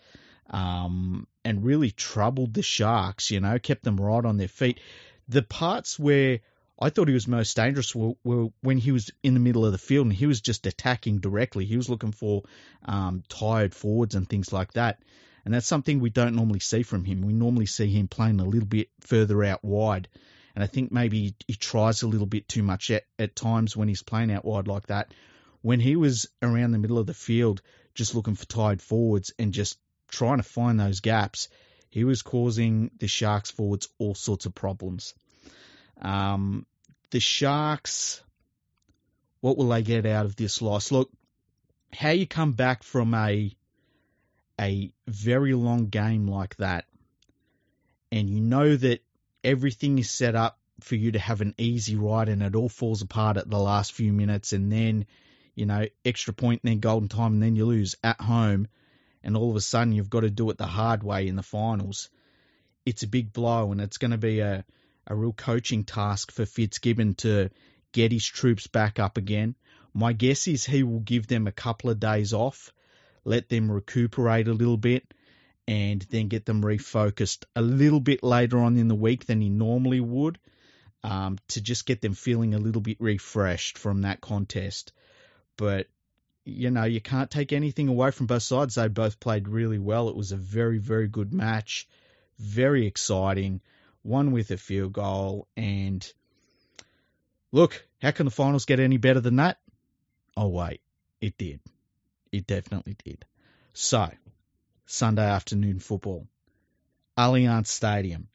um, 0.51 1.27
and 1.45 1.65
really 1.65 1.91
troubled 1.91 2.55
the 2.55 2.63
Sharks. 2.63 3.31
You 3.31 3.41
know, 3.41 3.59
kept 3.59 3.83
them 3.83 4.01
right 4.01 4.25
on 4.25 4.37
their 4.37 4.49
feet. 4.49 4.81
The 5.29 5.43
parts 5.43 5.99
where 5.99 6.41
I 6.81 6.91
thought 6.91 7.09
he 7.09 7.15
was 7.15 7.27
most 7.27 7.57
dangerous 7.57 7.95
were, 7.95 8.13
were, 8.23 8.49
when 8.61 8.79
he 8.79 8.93
was 8.93 9.11
in 9.23 9.35
the 9.35 9.41
middle 9.41 9.67
of 9.67 9.73
the 9.73 9.79
field 9.79 10.07
and 10.07 10.15
he 10.15 10.27
was 10.27 10.41
just 10.41 10.67
attacking 10.67 11.19
directly. 11.19 11.65
He 11.65 11.77
was 11.77 11.89
looking 11.89 12.13
for 12.13 12.45
um, 12.85 13.25
tired 13.29 13.75
forwards 13.75 14.15
and 14.15 14.29
things 14.29 14.53
like 14.53 14.75
that. 14.75 15.03
And 15.45 15.55
that's 15.55 15.67
something 15.67 15.99
we 15.99 16.11
don't 16.11 16.37
normally 16.37 16.61
see 16.61 16.83
from 16.83 17.05
him. 17.05 17.23
We 17.23 17.33
normally 17.33 17.67
see 17.67 17.91
him 17.91 18.07
playing 18.07 18.39
a 18.41 18.45
little 18.45 18.69
bit 18.69 18.91
further 19.01 19.43
out 19.45 19.65
wide 19.65 20.09
and 20.59 20.65
I 20.65 20.67
think 20.67 20.91
maybe 20.91 21.37
he 21.47 21.55
tries 21.55 22.03
a 22.03 22.09
little 22.09 22.27
bit 22.27 22.49
too 22.49 22.65
much 22.65 22.91
at, 22.91 23.05
at 23.17 23.37
times 23.37 23.77
when 23.77 23.87
he's 23.87 24.03
playing 24.03 24.33
out 24.33 24.45
wide 24.45 24.67
like 24.67 24.89
that. 24.89 25.15
When 25.63 25.79
he 25.79 25.95
was 25.95 26.27
around 26.43 26.73
the 26.73 26.79
middle 26.79 26.99
of 26.99 27.07
the 27.07 27.15
field, 27.15 27.63
just 27.95 28.17
looking 28.17 28.35
for 28.35 28.45
tired 28.45 28.83
forwards 28.83 29.33
and 29.39 29.53
just 29.53 29.79
trying 30.09 30.39
to 30.39 30.43
find 30.43 30.81
those 30.81 30.99
gaps, 30.99 31.49
he 31.91 32.03
was 32.03 32.23
causing 32.23 32.91
the 32.99 33.07
Sharks 33.07 33.53
forwards 33.53 33.89
all 33.99 34.17
sorts 34.17 34.47
of 34.47 34.55
problems. 34.57 35.15
Um, 36.01 36.67
the 37.11 37.21
Sharks, 37.21 38.23
what 39.41 39.57
will 39.57 39.69
they 39.69 39.83
get 39.83 40.07
out 40.07 40.27
of 40.27 40.37
this 40.37 40.63
loss? 40.63 40.93
Look, 40.93 41.11
how 41.93 42.11
you 42.11 42.27
come 42.27 42.53
back 42.53 42.83
from 42.83 43.15
a 43.15 43.55
a 44.61 44.93
very 45.07 45.55
long 45.55 45.87
game 45.87 46.27
like 46.27 46.57
that, 46.57 46.85
and 48.11 48.29
you 48.29 48.41
know 48.41 48.77
that 48.77 49.03
everything 49.45 49.99
is 49.99 50.11
set 50.11 50.35
up 50.35 50.59
for 50.81 50.97
you 50.97 51.13
to 51.13 51.19
have 51.19 51.41
an 51.41 51.55
easy 51.59 51.97
ride 51.97 52.29
and 52.29 52.43
it 52.43 52.55
all 52.55 52.69
falls 52.69 53.03
apart 53.03 53.37
at 53.37 53.51
the 53.51 53.59
last 53.59 53.93
few 53.93 54.13
minutes 54.13 54.53
and 54.53 54.71
then 54.71 55.07
you 55.55 55.67
know 55.67 55.87
extra 56.05 56.33
point 56.33 56.61
and 56.63 56.71
then 56.71 56.81
golden 56.81 57.09
time 57.09 57.35
and 57.35 57.43
then 57.43 57.57
you 57.57 57.65
lose 57.65 57.97
at 58.05 58.21
home 58.21 58.69
and 59.25 59.37
all 59.37 59.51
of 59.51 59.57
a 59.57 59.61
sudden 59.61 59.93
you've 59.93 60.11
got 60.11 60.21
to 60.21 60.31
do 60.31 60.49
it 60.51 60.59
the 60.59 60.67
hard 60.67 61.03
way 61.03 61.27
in 61.27 61.35
the 61.35 61.43
finals 61.43 62.11
it's 62.87 63.03
a 63.03 63.09
big 63.09 63.33
blow 63.33 63.73
and 63.73 63.81
it's 63.81 63.99
going 63.99 64.13
to 64.13 64.19
be 64.19 64.41
a, 64.41 64.65
a 65.09 65.17
real 65.17 65.33
coaching 65.33 65.85
task 65.85 66.31
for 66.31 66.47
Fitzgibbon 66.47 67.15
to 67.15 67.51
get 67.93 68.13
his 68.13 68.25
troops 68.25 68.67
back 68.67 68.99
up 68.99 69.17
again 69.17 69.55
my 69.93 70.13
guess 70.13 70.47
is 70.47 70.65
he 70.65 70.83
will 70.83 71.01
give 71.01 71.27
them 71.27 71.47
a 71.47 71.53
couple 71.53 71.91
of 71.91 71.99
days 71.99 72.33
off 72.33 72.73
let 73.25 73.49
them 73.49 73.71
recuperate 73.71 74.49
a 74.49 74.53
little 74.53 74.77
bit 74.77 75.13
and 75.69 76.01
then 76.09 76.29
get 76.29 76.47
them 76.47 76.63
refocused 76.63 77.45
a 77.55 77.61
little 77.61 78.01
bit 78.01 78.23
later 78.23 78.59
on 78.59 78.79
in 78.79 78.89
the 78.89 78.95
week 78.95 79.27
than 79.27 79.41
he 79.43 79.51
normally 79.51 80.01
would 80.01 80.39
um, 81.05 81.39
to 81.49 81.61
just 81.61 81.85
get 81.85 82.01
them 82.01 82.15
feeling 82.15 82.55
a 82.55 82.59
little 82.59 82.81
bit 82.81 82.97
refreshed 83.01 83.77
from 83.77 84.03
that 84.03 84.23
contest. 84.23 84.93
But, 85.59 85.87
you 86.47 86.71
know, 86.71 86.85
you 86.85 87.03
can't 87.03 87.31
take 87.31 87.53
anything 87.53 87.89
away 87.89 88.11
from 88.13 88.27
both 88.27 88.45
sides. 88.45 88.77
They 88.77 88.89
both 88.89 89.21
played 89.21 89.47
really 89.47 89.79
well. 89.79 90.09
It 90.09 90.17
was 90.17 90.33
a 90.33 90.37
very, 90.37 90.79
very 90.79 91.07
good 91.07 91.35
match, 91.35 91.87
very 92.39 92.87
exciting, 92.87 93.61
one 94.03 94.33
with 94.33 94.51
a 94.51 94.57
field 94.57 94.93
goal, 94.93 95.49
and 95.57 96.11
look, 97.53 97.87
how 98.01 98.11
can 98.11 98.27
the 98.27 98.31
finals 98.31 98.65
get 98.65 98.81
any 98.81 98.97
better 98.97 99.21
than 99.21 99.37
that? 99.37 99.59
Oh, 100.37 100.49
wait, 100.49 100.81
it 101.21 101.37
did. 101.37 101.61
It 102.31 102.47
definitely 102.47 102.97
did. 103.05 103.25
So, 103.73 104.11
Sunday 104.87 105.27
afternoon 105.27 105.79
football, 105.79 106.27
Allianz 107.17 107.67
Stadium. 107.67 108.29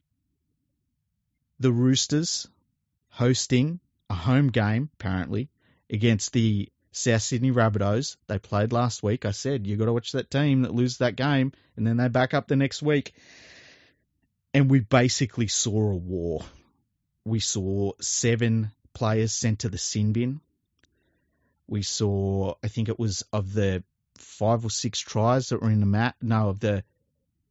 The 1.60 1.72
Roosters 1.72 2.48
hosting 3.08 3.80
a 4.10 4.14
home 4.14 4.48
game, 4.48 4.90
apparently, 4.94 5.48
against 5.88 6.32
the 6.32 6.68
South 6.92 7.22
Sydney 7.22 7.52
Rabbitohs. 7.52 8.16
They 8.26 8.38
played 8.38 8.72
last 8.72 9.02
week. 9.02 9.24
I 9.24 9.30
said, 9.30 9.66
you 9.66 9.76
got 9.76 9.86
to 9.86 9.92
watch 9.92 10.12
that 10.12 10.30
team 10.30 10.62
that 10.62 10.74
loses 10.74 10.98
that 10.98 11.16
game, 11.16 11.52
and 11.76 11.86
then 11.86 11.96
they 11.96 12.08
back 12.08 12.34
up 12.34 12.48
the 12.48 12.56
next 12.56 12.82
week. 12.82 13.14
And 14.54 14.70
we 14.70 14.78
basically 14.78 15.48
saw 15.48 15.90
a 15.90 15.96
war. 15.96 16.44
We 17.24 17.40
saw 17.40 17.92
seven 18.00 18.70
players 18.92 19.32
sent 19.32 19.58
to 19.60 19.68
the 19.68 19.78
sin 19.78 20.12
bin. 20.12 20.40
We 21.66 21.82
saw, 21.82 22.54
I 22.62 22.68
think 22.68 22.88
it 22.88 22.98
was 22.98 23.24
of 23.32 23.52
the 23.52 23.82
five 24.16 24.64
or 24.64 24.70
six 24.70 25.00
tries 25.00 25.48
that 25.48 25.60
were 25.60 25.70
in 25.70 25.80
the 25.80 25.86
match. 25.86 26.14
No, 26.22 26.50
of 26.50 26.60
the 26.60 26.84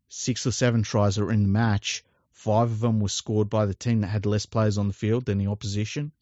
six 0.08 0.48
or 0.48 0.52
seven 0.52 0.84
tries 0.84 1.16
that 1.16 1.26
were 1.26 1.32
in 1.34 1.44
the 1.44 1.50
match, 1.50 2.06
five 2.32 2.72
of 2.72 2.80
them 2.80 3.02
were 3.02 3.10
scored 3.10 3.50
by 3.50 3.66
the 3.66 3.74
team 3.74 4.02
that 4.02 4.08
had 4.08 4.26
less 4.26 4.46
players 4.46 4.78
on 4.78 4.88
the 4.88 4.94
field 4.94 5.26
than 5.26 5.40
the 5.40 5.48
opposition. 5.48 6.14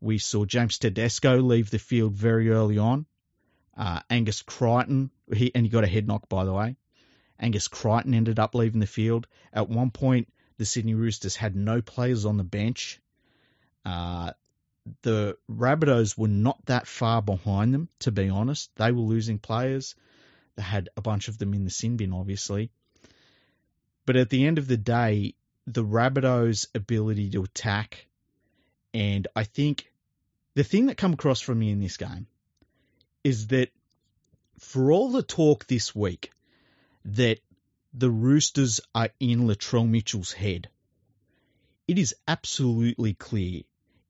We 0.00 0.18
saw 0.18 0.44
James 0.44 0.78
Tedesco 0.78 1.38
leave 1.40 1.70
the 1.70 1.78
field 1.78 2.12
very 2.12 2.50
early 2.50 2.78
on. 2.78 3.06
Uh, 3.76 4.00
Angus 4.10 4.42
Crichton, 4.42 5.10
he, 5.32 5.52
and 5.54 5.64
he 5.64 5.70
got 5.70 5.84
a 5.84 5.88
head 5.88 6.06
knock, 6.06 6.28
by 6.28 6.44
the 6.44 6.52
way. 6.52 6.76
Angus 7.42 7.66
Crichton 7.66 8.14
ended 8.14 8.38
up 8.38 8.54
leaving 8.54 8.80
the 8.80 8.86
field. 8.86 9.26
At 9.52 9.68
one 9.68 9.90
point, 9.90 10.32
the 10.58 10.64
Sydney 10.64 10.94
Roosters 10.94 11.34
had 11.34 11.56
no 11.56 11.82
players 11.82 12.24
on 12.24 12.36
the 12.36 12.44
bench. 12.44 13.00
Uh, 13.84 14.32
the 15.02 15.36
Rabbitohs 15.50 16.16
were 16.16 16.28
not 16.28 16.64
that 16.66 16.86
far 16.86 17.20
behind 17.20 17.74
them, 17.74 17.88
to 18.00 18.12
be 18.12 18.28
honest. 18.28 18.70
They 18.76 18.92
were 18.92 19.02
losing 19.02 19.40
players. 19.40 19.96
They 20.54 20.62
had 20.62 20.88
a 20.96 21.02
bunch 21.02 21.26
of 21.26 21.36
them 21.36 21.52
in 21.52 21.64
the 21.64 21.70
sin 21.70 21.96
bin, 21.96 22.12
obviously. 22.12 22.70
But 24.06 24.16
at 24.16 24.30
the 24.30 24.46
end 24.46 24.58
of 24.58 24.68
the 24.68 24.76
day, 24.76 25.34
the 25.66 25.84
Rabbitohs' 25.84 26.68
ability 26.74 27.30
to 27.30 27.42
attack, 27.42 28.06
and 28.94 29.26
I 29.34 29.44
think 29.44 29.92
the 30.54 30.64
thing 30.64 30.86
that 30.86 30.96
come 30.96 31.14
across 31.14 31.40
from 31.40 31.58
me 31.58 31.70
in 31.70 31.80
this 31.80 31.96
game 31.96 32.26
is 33.24 33.48
that 33.48 33.70
for 34.58 34.92
all 34.92 35.10
the 35.10 35.22
talk 35.22 35.66
this 35.66 35.94
week 35.94 36.30
that 37.04 37.40
the 37.92 38.10
Roosters 38.10 38.80
are 38.94 39.10
in 39.20 39.46
Latrell 39.46 39.88
Mitchell's 39.88 40.32
head, 40.32 40.68
it 41.86 41.98
is 41.98 42.14
absolutely 42.26 43.14
clear 43.14 43.62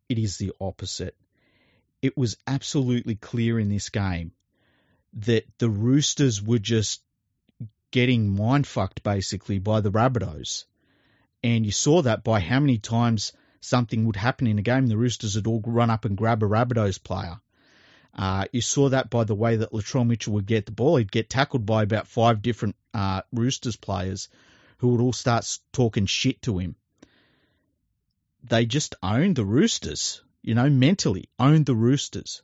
it 0.09 0.19
is 0.19 0.37
the 0.37 0.53
opposite. 0.61 1.17
It 2.03 2.17
was 2.17 2.37
absolutely 2.47 3.15
clear 3.15 3.59
in 3.59 3.69
this 3.69 3.89
game 3.89 4.33
that 5.15 5.47
the 5.59 5.71
Roosters 5.71 6.43
were 6.43 6.59
just 6.59 7.03
getting 7.91 8.35
mind 8.35 8.67
fucked 8.67 9.03
basically 9.03 9.59
by 9.59 9.81
the 9.81 9.91
Rabbitohs. 9.91 10.65
And 11.43 11.65
you 11.65 11.73
saw 11.73 12.03
that 12.03 12.25
by 12.25 12.41
how 12.41 12.61
many 12.61 12.79
times 12.79 13.33
something 13.61 14.05
would 14.07 14.17
happen 14.17 14.47
in 14.47 14.59
a 14.59 14.63
game. 14.63 14.87
The 14.87 14.97
Roosters 14.97 15.37
would 15.37 15.47
all 15.47 15.63
run 15.65 15.91
up 15.91 16.05
and 16.05 16.17
grab 16.17 16.43
a 16.43 16.47
Rabbitohs 16.47 17.03
player. 17.03 17.41
Uh, 18.15 18.45
you 18.53 18.61
saw 18.61 18.91
that 18.91 19.09
by 19.09 19.25
the 19.25 19.35
way 19.35 19.57
that 19.57 19.73
Latrell 19.73 20.07
Mitchell 20.07 20.35
would 20.35 20.47
get 20.47 20.67
the 20.67 20.73
ball. 20.73 20.97
He'd 20.97 21.11
get 21.11 21.31
tackled 21.31 21.65
by 21.65 21.83
about 21.83 22.09
five 22.09 22.43
different 22.43 22.77
uh, 22.93 23.23
Roosters 23.33 23.77
players 23.77 24.29
who 24.79 24.89
would 24.89 25.01
all 25.01 25.13
start 25.13 25.47
talking 25.73 26.07
shit 26.07 26.43
to 26.43 26.59
him. 26.59 26.77
They 28.45 28.67
just 28.67 28.97
owned 29.03 29.37
the 29.37 29.45
Roosters, 29.45 30.23
you 30.43 30.55
know, 30.55 30.69
mentally 30.69 31.29
owned 31.39 31.67
the 31.67 31.75
Roosters. 31.75 32.43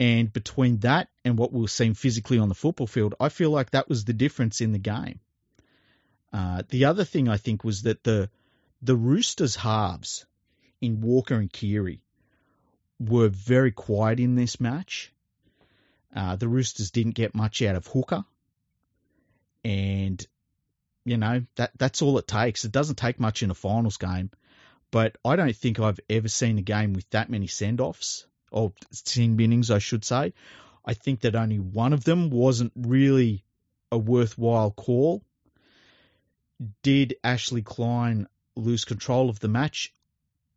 And 0.00 0.32
between 0.32 0.78
that 0.78 1.08
and 1.24 1.38
what 1.38 1.52
we 1.52 1.60
were 1.60 1.68
seeing 1.68 1.94
physically 1.94 2.38
on 2.38 2.48
the 2.48 2.54
football 2.54 2.88
field, 2.88 3.14
I 3.20 3.28
feel 3.28 3.50
like 3.50 3.70
that 3.70 3.88
was 3.88 4.04
the 4.04 4.12
difference 4.12 4.60
in 4.60 4.72
the 4.72 4.78
game. 4.78 5.20
Uh, 6.32 6.62
the 6.68 6.86
other 6.86 7.04
thing 7.04 7.28
I 7.28 7.36
think 7.36 7.62
was 7.62 7.82
that 7.82 8.02
the 8.02 8.28
the 8.82 8.96
Roosters 8.96 9.56
halves 9.56 10.26
in 10.80 11.00
Walker 11.00 11.36
and 11.36 11.50
Keary 11.50 12.02
were 13.00 13.28
very 13.28 13.72
quiet 13.72 14.20
in 14.20 14.34
this 14.34 14.60
match. 14.60 15.12
Uh, 16.14 16.36
the 16.36 16.48
Roosters 16.48 16.90
didn't 16.90 17.14
get 17.14 17.34
much 17.34 17.60
out 17.62 17.76
of 17.76 17.86
Hooker, 17.86 18.24
and 19.64 20.24
you 21.04 21.16
know 21.16 21.44
that 21.56 21.72
that's 21.76 22.02
all 22.02 22.18
it 22.18 22.28
takes. 22.28 22.64
It 22.64 22.72
doesn't 22.72 22.96
take 22.96 23.18
much 23.18 23.42
in 23.42 23.50
a 23.50 23.54
finals 23.54 23.96
game, 23.96 24.30
but 24.90 25.16
I 25.24 25.36
don't 25.36 25.56
think 25.56 25.80
I've 25.80 26.00
ever 26.08 26.28
seen 26.28 26.58
a 26.58 26.62
game 26.62 26.92
with 26.92 27.08
that 27.10 27.30
many 27.30 27.48
send 27.48 27.80
offs 27.80 28.26
or 28.52 28.72
sin 28.92 29.36
binnings, 29.36 29.70
I 29.70 29.80
should 29.80 30.04
say. 30.04 30.34
I 30.84 30.94
think 30.94 31.20
that 31.20 31.34
only 31.34 31.58
one 31.58 31.92
of 31.92 32.04
them 32.04 32.30
wasn't 32.30 32.72
really 32.76 33.42
a 33.90 33.98
worthwhile 33.98 34.70
call. 34.70 35.24
Did 36.82 37.16
Ashley 37.24 37.62
Klein 37.62 38.28
lose 38.56 38.84
control 38.84 39.28
of 39.28 39.40
the 39.40 39.48
match. 39.48 39.92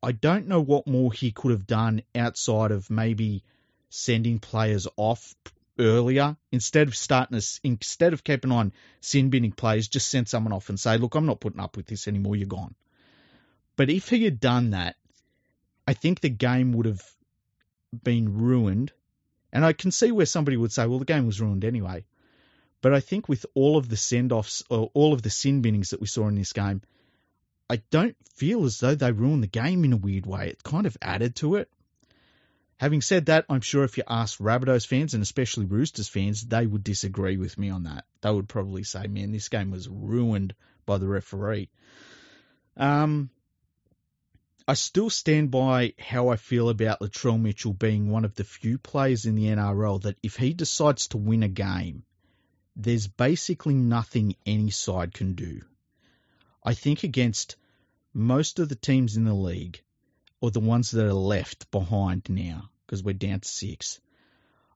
I 0.02 0.12
don't 0.12 0.48
know 0.48 0.62
what 0.62 0.88
more 0.88 1.12
he 1.12 1.32
could 1.32 1.52
have 1.52 1.68
done 1.68 2.04
outside 2.16 2.72
of 2.72 2.90
maybe 2.90 3.44
sending 3.90 4.40
players 4.40 4.88
off 4.96 5.36
earlier 5.80 6.38
instead 6.52 6.88
of 6.88 6.96
starting 6.96 7.40
to, 7.40 7.60
instead 7.64 8.14
of 8.14 8.24
keeping 8.24 8.52
on 8.52 8.74
sin 9.02 9.30
binning 9.30 9.52
players, 9.52 9.88
just 9.88 10.10
send 10.10 10.28
someone 10.28 10.54
off 10.54 10.70
and 10.70 10.80
say, 10.80 10.98
"Look, 10.98 11.16
I'm 11.16 11.26
not 11.26 11.40
putting 11.40 11.60
up 11.60 11.78
with 11.78 11.88
this 11.88 12.08
anymore. 12.08 12.36
You're 12.36 12.48
gone." 12.48 12.76
But 13.76 13.90
if 13.90 14.10
he 14.10 14.24
had 14.24 14.40
done 14.40 14.72
that, 14.72 14.96
I 15.88 15.94
think 15.94 16.20
the 16.20 16.30
game 16.30 16.74
would 16.74 16.86
have 16.86 17.04
been 18.04 18.38
ruined. 18.38 18.92
And 19.54 19.64
I 19.64 19.74
can 19.74 19.92
see 19.92 20.12
where 20.12 20.26
somebody 20.26 20.58
would 20.58 20.72
say, 20.72 20.86
"Well, 20.86 21.00
the 21.00 21.06
game 21.06 21.26
was 21.26 21.42
ruined 21.42 21.64
anyway." 21.64 22.06
But 22.82 22.94
I 22.94 23.00
think 23.00 23.28
with 23.28 23.46
all 23.56 23.78
of 23.78 23.90
the 23.90 23.98
send 23.98 24.32
offs 24.32 24.62
or 24.70 24.92
all 24.94 25.14
of 25.14 25.22
the 25.22 25.30
sin 25.30 25.62
binnings 25.62 25.90
that 25.90 26.02
we 26.02 26.08
saw 26.08 26.28
in 26.28 26.36
this 26.36 26.54
game, 26.54 26.82
I 27.70 27.78
don't 27.92 28.16
feel 28.34 28.64
as 28.66 28.80
though 28.80 28.96
they 28.96 29.12
ruined 29.12 29.44
the 29.44 29.48
game 29.48 29.84
in 29.84 29.94
a 29.94 29.98
weird 29.98 30.26
way. 30.26 30.50
It 30.50 30.64
kind 30.64 30.86
of 30.86 30.98
added 31.02 31.36
to 31.38 31.56
it. 31.56 31.70
Having 32.78 33.02
said 33.02 33.26
that, 33.26 33.46
I'm 33.50 33.62
sure 33.62 33.84
if 33.84 33.98
you 33.98 34.04
ask 34.08 34.40
Rabbitohs 34.40 34.86
fans 34.86 35.16
and 35.16 35.24
especially 35.24 35.66
Roosters 35.66 36.08
fans, 36.08 36.44
they 36.44 36.66
would 36.66 36.84
disagree 36.84 37.38
with 37.38 37.58
me 37.58 37.70
on 37.70 37.84
that. 37.84 38.06
They 38.22 38.32
would 38.32 38.48
probably 38.48 38.84
say, 38.84 39.08
man, 39.08 39.32
this 39.32 39.50
game 39.50 39.72
was 39.72 39.90
ruined 39.90 40.54
by 40.86 41.00
the 41.00 41.08
referee. 41.08 41.70
Um, 42.78 43.32
I 44.68 44.76
still 44.76 45.10
stand 45.10 45.50
by 45.50 45.94
how 45.98 46.28
I 46.28 46.36
feel 46.36 46.70
about 46.70 47.00
Latrell 47.00 47.42
Mitchell 47.42 47.74
being 47.74 48.10
one 48.10 48.26
of 48.26 48.36
the 48.36 48.44
few 48.44 48.78
players 48.78 49.26
in 49.26 49.36
the 49.36 49.46
NRL 49.46 50.02
that 50.04 50.18
if 50.22 50.36
he 50.36 50.54
decides 50.54 51.08
to 51.08 51.18
win 51.18 51.42
a 51.42 51.48
game, 51.48 52.04
there's 52.76 53.08
basically 53.08 53.74
nothing 53.74 54.36
any 54.46 54.70
side 54.70 55.14
can 55.14 55.34
do. 55.34 55.62
I 56.68 56.74
think 56.74 57.04
against 57.04 57.56
most 58.14 58.60
of 58.60 58.68
the 58.68 58.76
teams 58.76 59.16
in 59.16 59.24
the 59.24 59.34
league, 59.34 59.82
or 60.42 60.52
the 60.52 60.60
ones 60.60 60.92
that 60.92 61.06
are 61.06 61.14
left 61.14 61.72
behind 61.72 62.24
now, 62.28 62.70
because 62.86 63.02
we're 63.02 63.14
down 63.14 63.40
to 63.40 63.48
six, 63.48 64.02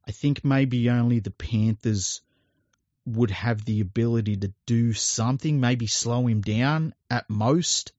I 0.08 0.12
think 0.12 0.46
maybe 0.46 0.90
only 0.90 1.20
the 1.20 1.32
Panthers 1.32 2.22
would 3.06 3.32
have 3.32 3.66
the 3.66 3.82
ability 3.82 4.38
to 4.38 4.54
do 4.66 4.94
something, 4.94 5.60
maybe 5.60 5.86
slow 5.86 6.28
him 6.28 6.40
down 6.40 6.94
at 7.10 7.30
most. 7.30 7.92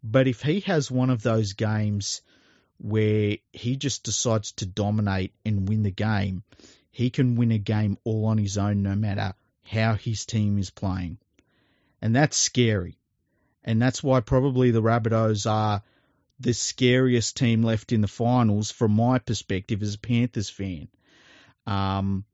But 0.00 0.28
if 0.28 0.42
he 0.42 0.60
has 0.60 0.88
one 0.88 1.10
of 1.10 1.20
those 1.20 1.54
games 1.54 2.22
where 2.76 3.38
he 3.52 3.76
just 3.76 4.04
decides 4.04 4.52
to 4.52 4.66
dominate 4.66 5.34
and 5.44 5.68
win 5.68 5.82
the 5.82 5.90
game, 5.90 6.44
he 6.92 7.10
can 7.10 7.34
win 7.34 7.50
a 7.50 7.58
game 7.58 7.98
all 8.04 8.26
on 8.26 8.38
his 8.38 8.56
own 8.56 8.84
no 8.84 8.94
matter 8.94 9.34
how 9.64 9.94
his 9.94 10.24
team 10.24 10.56
is 10.56 10.70
playing. 10.70 11.18
And 12.00 12.14
that's 12.14 12.36
scary 12.36 12.97
and 13.68 13.82
that's 13.82 14.02
why 14.02 14.20
probably 14.20 14.70
the 14.70 14.80
Rabbitohs 14.80 15.48
are 15.48 15.82
the 16.40 16.54
scariest 16.54 17.36
team 17.36 17.62
left 17.62 17.92
in 17.92 18.00
the 18.00 18.08
finals 18.08 18.70
from 18.70 18.92
my 18.92 19.18
perspective 19.18 19.82
as 19.82 19.94
a 19.94 19.98
Panthers 19.98 20.48
fan. 20.48 20.88
Um, 21.66 22.24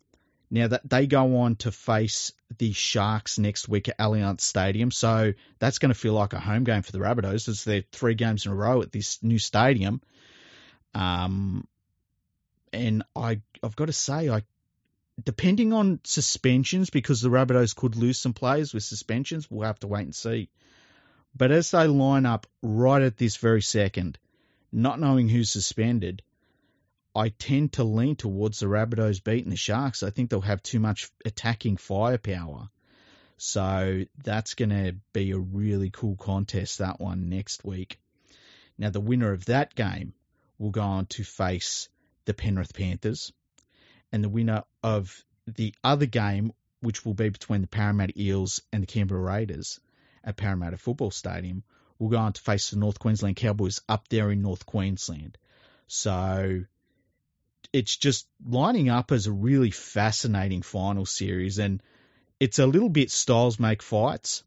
now 0.49 0.69
that 0.69 0.89
they 0.89 1.09
go 1.09 1.39
on 1.39 1.57
to 1.57 1.73
face 1.73 2.33
the 2.59 2.73
Sharks 2.73 3.37
next 3.37 3.69
week 3.69 3.89
at 3.89 3.99
Allianz 3.99 4.43
Stadium, 4.43 4.93
so 4.93 5.35
that's 5.59 5.81
going 5.81 5.93
to 5.93 5.99
feel 5.99 6.13
like 6.13 6.35
a 6.35 6.39
home 6.39 6.63
game 6.63 6.83
for 6.83 6.93
the 6.93 7.01
Rabbitohs. 7.01 7.49
It's 7.49 7.65
their 7.65 7.83
three 7.91 8.15
games 8.15 8.47
in 8.47 8.53
a 8.53 8.55
row 8.55 8.83
at 8.83 8.93
this 8.93 9.21
new 9.21 9.41
stadium. 9.41 10.03
Um, 10.95 11.67
and 12.73 13.03
I, 13.17 13.41
I've 13.61 13.75
got 13.75 13.87
to 13.87 13.93
say, 13.93 14.29
I, 14.29 14.43
depending 15.25 15.73
on 15.73 15.99
suspensions, 16.05 16.91
because 16.91 17.21
the 17.21 17.29
Rabbitohs 17.29 17.75
could 17.75 17.97
lose 17.97 18.21
some 18.21 18.35
players 18.35 18.73
with 18.73 18.85
suspensions, 18.85 19.51
we'll 19.51 19.67
have 19.67 19.81
to 19.81 19.89
wait 19.89 20.03
and 20.03 20.15
see. 20.15 20.49
But 21.37 21.51
as 21.51 21.73
they 21.73 21.87
line 21.89 22.27
up 22.27 22.47
right 22.63 23.03
at 23.03 23.17
this 23.17 23.37
very 23.37 23.63
second, 23.63 24.19
not 24.71 25.01
knowing 25.01 25.29
who's 25.29 25.51
suspended, 25.51 26.23
I 27.15 27.31
tend 27.31 27.73
to 27.73 27.85
lean 27.85 28.17
towards 28.17 28.61
the 28.61 28.67
Rabbitohs 28.67 29.23
beating 29.23 29.51
the 29.51 29.57
Sharks. 29.57 30.03
I 30.03 30.11
think 30.11 30.31
they'll 30.31 30.41
have 30.41 30.63
too 30.63 30.79
much 30.79 31.11
attacking 31.25 31.77
firepower. 31.77 32.69
So 33.37 34.05
that's 34.23 34.55
going 34.55 34.71
to 34.71 34.97
be 35.13 35.33
a 35.33 35.39
really 35.39 35.91
cool 35.91 36.17
contest, 36.17 36.79
that 36.79 37.01
one 37.01 37.29
next 37.29 37.65
week. 37.65 37.99
Now, 38.79 38.91
the 38.91 39.01
winner 39.01 39.33
of 39.33 39.45
that 39.47 39.75
game 39.75 40.15
will 40.59 40.71
go 40.71 40.83
on 40.83 41.07
to 41.07 41.25
face 41.25 41.89
the 42.27 42.35
Penrith 42.35 42.75
Panthers. 42.75 43.33
And 44.13 44.23
the 44.23 44.29
winner 44.29 44.63
of 44.85 45.25
the 45.49 45.75
other 45.83 46.07
game, 46.07 46.53
which 46.81 47.05
will 47.05 47.15
be 47.15 47.29
between 47.29 47.61
the 47.61 47.67
Parramatta 47.67 48.21
Eels 48.21 48.61
and 48.73 48.83
the 48.85 48.87
Canberra 48.87 49.21
Raiders 49.21 49.81
at 50.25 50.37
Parramatta 50.37 50.77
Football 50.77 51.11
Stadium, 51.11 51.63
will 51.99 52.09
go 52.09 52.19
on 52.19 52.33
to 52.33 52.41
face 52.41 52.71
the 52.71 52.79
North 52.79 52.99
Queensland 52.99 53.37
Cowboys 53.37 53.81
up 53.89 54.09
there 54.09 54.31
in 54.31 54.43
North 54.43 54.67
Queensland. 54.67 55.39
So 55.87 56.65
it's 57.73 57.97
just 57.97 58.27
lining 58.45 58.89
up 58.89 59.13
as 59.13 59.27
a 59.27 59.33
really 59.33 59.71
fascinating 59.71 60.63
final 60.63 61.07
series, 61.07 61.59
and 61.59 61.83
it's 62.41 62.59
a 62.59 62.67
little 62.67 62.89
bit 62.89 63.11
styles 63.11 63.61
make 63.61 63.83
fights. 63.83 64.45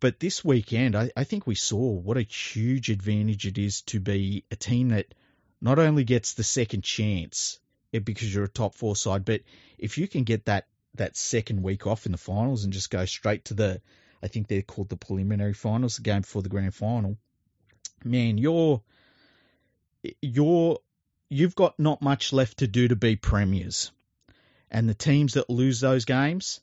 But 0.00 0.18
this 0.18 0.44
weekend, 0.44 0.96
I, 0.96 1.12
I 1.16 1.24
think 1.24 1.46
we 1.46 1.54
saw 1.54 1.92
what 1.92 2.16
a 2.16 2.22
huge 2.22 2.90
advantage 2.90 3.46
it 3.46 3.58
is 3.58 3.82
to 3.82 4.00
be 4.00 4.44
a 4.50 4.56
team 4.56 4.88
that 4.88 5.14
not 5.60 5.78
only 5.78 6.02
gets 6.02 6.34
the 6.34 6.42
second 6.42 6.82
chance 6.82 7.60
eh, 7.94 8.00
because 8.00 8.34
you're 8.34 8.44
a 8.44 8.48
top 8.48 8.74
four 8.74 8.96
side, 8.96 9.24
but 9.24 9.42
if 9.78 9.98
you 9.98 10.08
can 10.08 10.24
get 10.24 10.46
that 10.46 10.66
that 10.94 11.16
second 11.16 11.62
week 11.62 11.86
off 11.86 12.04
in 12.04 12.12
the 12.12 12.18
finals 12.18 12.64
and 12.64 12.72
just 12.72 12.90
go 12.90 13.04
straight 13.04 13.46
to 13.46 13.54
the, 13.54 13.80
I 14.22 14.28
think 14.28 14.46
they're 14.46 14.62
called 14.62 14.88
the 14.88 14.96
preliminary 14.96 15.52
finals, 15.52 15.96
the 15.96 16.02
game 16.02 16.20
before 16.20 16.42
the 16.42 16.48
grand 16.48 16.74
final. 16.74 17.16
Man, 18.04 18.38
you're 18.38 18.82
you're 20.20 20.78
you've 21.28 21.54
got 21.54 21.78
not 21.78 22.02
much 22.02 22.32
left 22.32 22.58
to 22.58 22.66
do 22.66 22.88
to 22.88 22.96
be 22.96 23.16
premiers, 23.16 23.90
and 24.70 24.88
the 24.88 24.94
teams 24.94 25.34
that 25.34 25.50
lose 25.50 25.80
those 25.80 26.04
games, 26.04 26.60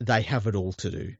they 0.00 0.22
have 0.22 0.46
it 0.46 0.54
all 0.54 0.72
to 0.74 0.90
do. 0.90 1.14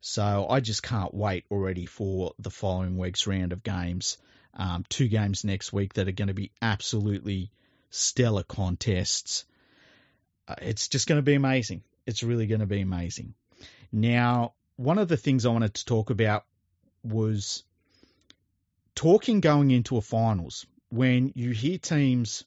So 0.00 0.46
I 0.48 0.60
just 0.60 0.82
can't 0.82 1.12
wait 1.12 1.44
already 1.50 1.86
for 1.86 2.32
the 2.38 2.50
following 2.50 2.96
week's 2.98 3.26
round 3.26 3.52
of 3.52 3.62
games. 3.62 4.16
Um, 4.54 4.84
two 4.88 5.08
games 5.08 5.44
next 5.44 5.72
week 5.72 5.94
that 5.94 6.08
are 6.08 6.12
going 6.12 6.28
to 6.28 6.34
be 6.34 6.52
absolutely 6.62 7.50
stellar 7.90 8.42
contests. 8.42 9.44
Uh, 10.46 10.54
it's 10.62 10.88
just 10.88 11.06
going 11.06 11.18
to 11.18 11.22
be 11.22 11.34
amazing. 11.34 11.82
It's 12.06 12.22
really 12.22 12.46
going 12.46 12.60
to 12.60 12.66
be 12.66 12.80
amazing. 12.80 13.34
Now, 13.92 14.54
one 14.76 14.98
of 14.98 15.08
the 15.08 15.16
things 15.16 15.44
I 15.46 15.50
wanted 15.50 15.74
to 15.74 15.84
talk 15.84 16.10
about 16.10 16.44
was 17.02 17.64
talking 18.94 19.40
going 19.40 19.70
into 19.70 19.96
a 19.96 20.00
finals. 20.02 20.66
When 20.90 21.32
you 21.34 21.50
hear 21.50 21.78
teams 21.78 22.44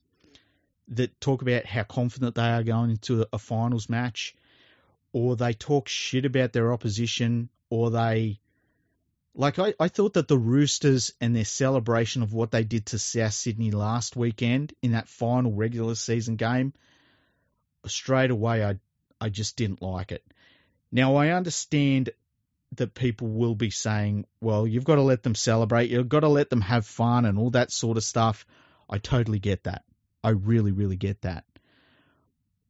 that 0.90 1.20
talk 1.22 1.42
about 1.42 1.66
how 1.66 1.84
confident 1.84 2.36
they 2.36 2.50
are 2.50 2.64
going 2.64 2.92
into 2.92 3.26
a 3.32 3.38
finals 3.40 3.90
match, 3.90 4.36
or 5.14 5.36
they 5.36 5.54
talk 5.54 5.88
shit 5.88 6.26
about 6.26 6.54
their 6.54 6.74
opposition, 6.74 7.50
or 7.70 7.92
they 7.92 8.40
like 9.34 9.60
I, 9.60 9.74
I 9.80 9.88
thought 9.88 10.14
that 10.14 10.28
the 10.28 10.38
Roosters 10.38 11.14
and 11.22 11.36
their 11.36 11.46
celebration 11.46 12.22
of 12.22 12.34
what 12.34 12.52
they 12.52 12.64
did 12.64 12.88
to 12.88 13.00
South 13.00 13.34
Sydney 13.34 13.72
last 13.72 14.16
weekend 14.16 14.74
in 14.82 14.92
that 14.92 15.08
final 15.08 15.54
regular 15.54 15.96
season 15.96 16.36
game, 16.36 16.74
straight 17.86 18.32
away 18.32 18.64
I 18.64 18.80
I 19.20 19.30
just 19.30 19.56
didn't 19.56 19.82
like 19.82 20.12
it. 20.12 20.24
Now 20.92 21.16
I 21.16 21.30
understand 21.30 22.10
that 22.76 22.94
people 22.94 23.28
will 23.28 23.56
be 23.56 23.70
saying, 23.70 24.26
well, 24.40 24.66
you've 24.66 24.86
got 24.86 24.96
to 24.96 25.02
let 25.02 25.24
them 25.24 25.36
celebrate, 25.36 25.90
you've 25.90 26.10
got 26.10 26.22
to 26.22 26.30
let 26.30 26.50
them 26.50 26.62
have 26.62 26.86
fun 26.86 27.26
and 27.26 27.38
all 27.38 27.52
that 27.52 27.72
sort 27.72 27.98
of 27.98 28.04
stuff. 28.04 28.46
I 28.90 28.98
totally 28.98 29.40
get 29.40 29.64
that. 29.64 29.84
I 30.24 30.30
really, 30.30 30.72
really 30.72 30.98
get 30.98 31.22
that. 31.22 31.46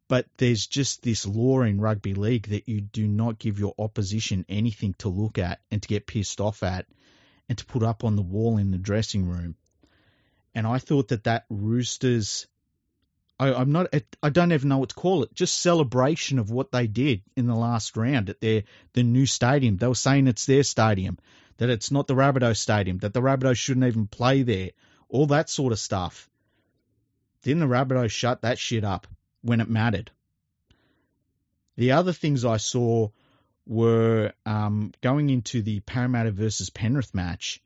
But 0.08 0.28
there's 0.38 0.68
just 0.68 1.04
this 1.04 1.26
law 1.26 1.62
in 1.62 1.80
rugby 1.80 2.14
league 2.14 2.48
that 2.50 2.68
you 2.68 2.82
do 2.82 3.08
not 3.08 3.40
give 3.40 3.60
your 3.60 3.74
opposition 3.80 4.46
anything 4.50 4.94
to 5.00 5.10
look 5.10 5.38
at 5.38 5.62
and 5.72 5.82
to 5.82 5.88
get 5.88 6.06
pissed 6.06 6.42
off 6.42 6.64
at 6.64 6.86
and 7.48 7.58
to 7.58 7.66
put 7.66 7.84
up 7.84 8.04
on 8.04 8.16
the 8.16 8.22
wall 8.22 8.58
in 8.58 8.72
the 8.72 8.78
dressing 8.78 9.26
room. 9.26 9.56
And 10.54 10.68
I 10.68 10.80
thought 10.80 11.10
that 11.10 11.24
that 11.24 11.46
Roosters, 11.50 12.48
I, 13.42 13.54
I'm 13.54 13.72
not, 13.72 13.88
I 14.22 14.30
don't 14.30 14.52
even 14.52 14.70
know 14.70 14.78
what 14.78 14.90
to 14.90 14.96
call 14.96 15.24
it, 15.24 15.34
just 15.34 15.60
celebration 15.60 16.40
of 16.40 16.52
what 16.52 16.72
they 16.72 16.88
did 16.88 17.22
in 17.36 17.48
the 17.48 17.56
last 17.56 17.98
round 17.98 18.30
at 18.30 18.40
their 18.40 18.64
the 18.94 19.04
new 19.04 19.26
stadium. 19.26 19.78
They 19.78 19.88
were 19.88 19.96
saying 19.96 20.28
it's 20.28 20.46
their 20.46 20.64
stadium, 20.64 21.18
that 21.58 21.70
it's 21.70 21.92
not 21.92 22.08
the 22.08 22.16
Rabbitoh 22.16 22.56
stadium, 22.56 23.00
that 23.00 23.14
the 23.14 23.22
Rabbitohs 23.22 23.58
shouldn't 23.58 23.88
even 23.88 24.08
play 24.08 24.44
there, 24.44 24.70
all 25.10 25.26
that 25.28 25.50
sort 25.50 25.74
of 25.74 25.80
stuff. 25.80 26.30
Didn't 27.44 27.62
the 27.62 27.74
Rabbitohs 27.76 28.12
shut 28.12 28.44
that 28.44 28.60
shit 28.60 28.84
up? 28.84 29.08
when 29.42 29.62
it 29.62 29.70
mattered. 29.70 30.12
The 31.78 31.94
other 31.94 32.14
things 32.14 32.46
I 32.46 32.58
saw 32.58 33.10
were 33.66 34.34
um, 34.46 34.92
going 35.02 35.30
into 35.30 35.62
the 35.62 35.80
Parramatta 35.82 36.32
versus 36.32 36.70
Penrith 36.70 37.14
match. 37.14 37.62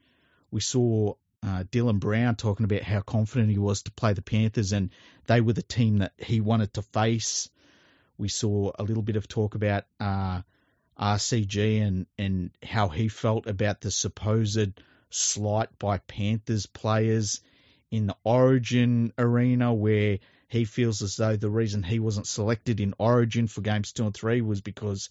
We 0.51 0.61
saw 0.61 1.15
uh, 1.45 1.63
Dylan 1.63 1.99
Brown 1.99 2.35
talking 2.35 2.63
about 2.63 2.81
how 2.81 3.01
confident 3.01 3.51
he 3.51 3.59
was 3.59 3.83
to 3.83 3.91
play 3.91 4.13
the 4.13 4.23
Panthers, 4.23 4.71
and 4.71 4.89
they 5.27 5.41
were 5.41 5.53
the 5.53 5.61
team 5.61 5.99
that 5.99 6.13
he 6.17 6.41
wanted 6.41 6.73
to 6.73 6.81
face. 6.81 7.49
We 8.17 8.29
saw 8.29 8.71
a 8.79 8.83
little 8.83 9.03
bit 9.03 9.15
of 9.15 9.27
talk 9.27 9.53
about 9.53 9.85
uh, 9.99 10.41
RCG 10.99 11.81
and 11.85 12.07
and 12.17 12.49
how 12.63 12.87
he 12.87 13.09
felt 13.09 13.45
about 13.45 13.81
the 13.81 13.91
supposed 13.91 14.81
slight 15.11 15.77
by 15.77 15.99
Panthers 15.99 16.65
players 16.65 17.41
in 17.91 18.07
the 18.07 18.17
Origin 18.23 19.13
arena, 19.17 19.71
where 19.71 20.17
he 20.47 20.65
feels 20.65 21.03
as 21.03 21.15
though 21.15 21.35
the 21.35 21.49
reason 21.49 21.83
he 21.83 21.99
wasn't 21.99 22.25
selected 22.25 22.79
in 22.79 22.95
Origin 22.97 23.45
for 23.45 23.61
games 23.61 23.91
two 23.91 24.05
and 24.05 24.15
three 24.15 24.41
was 24.41 24.61
because 24.61 25.09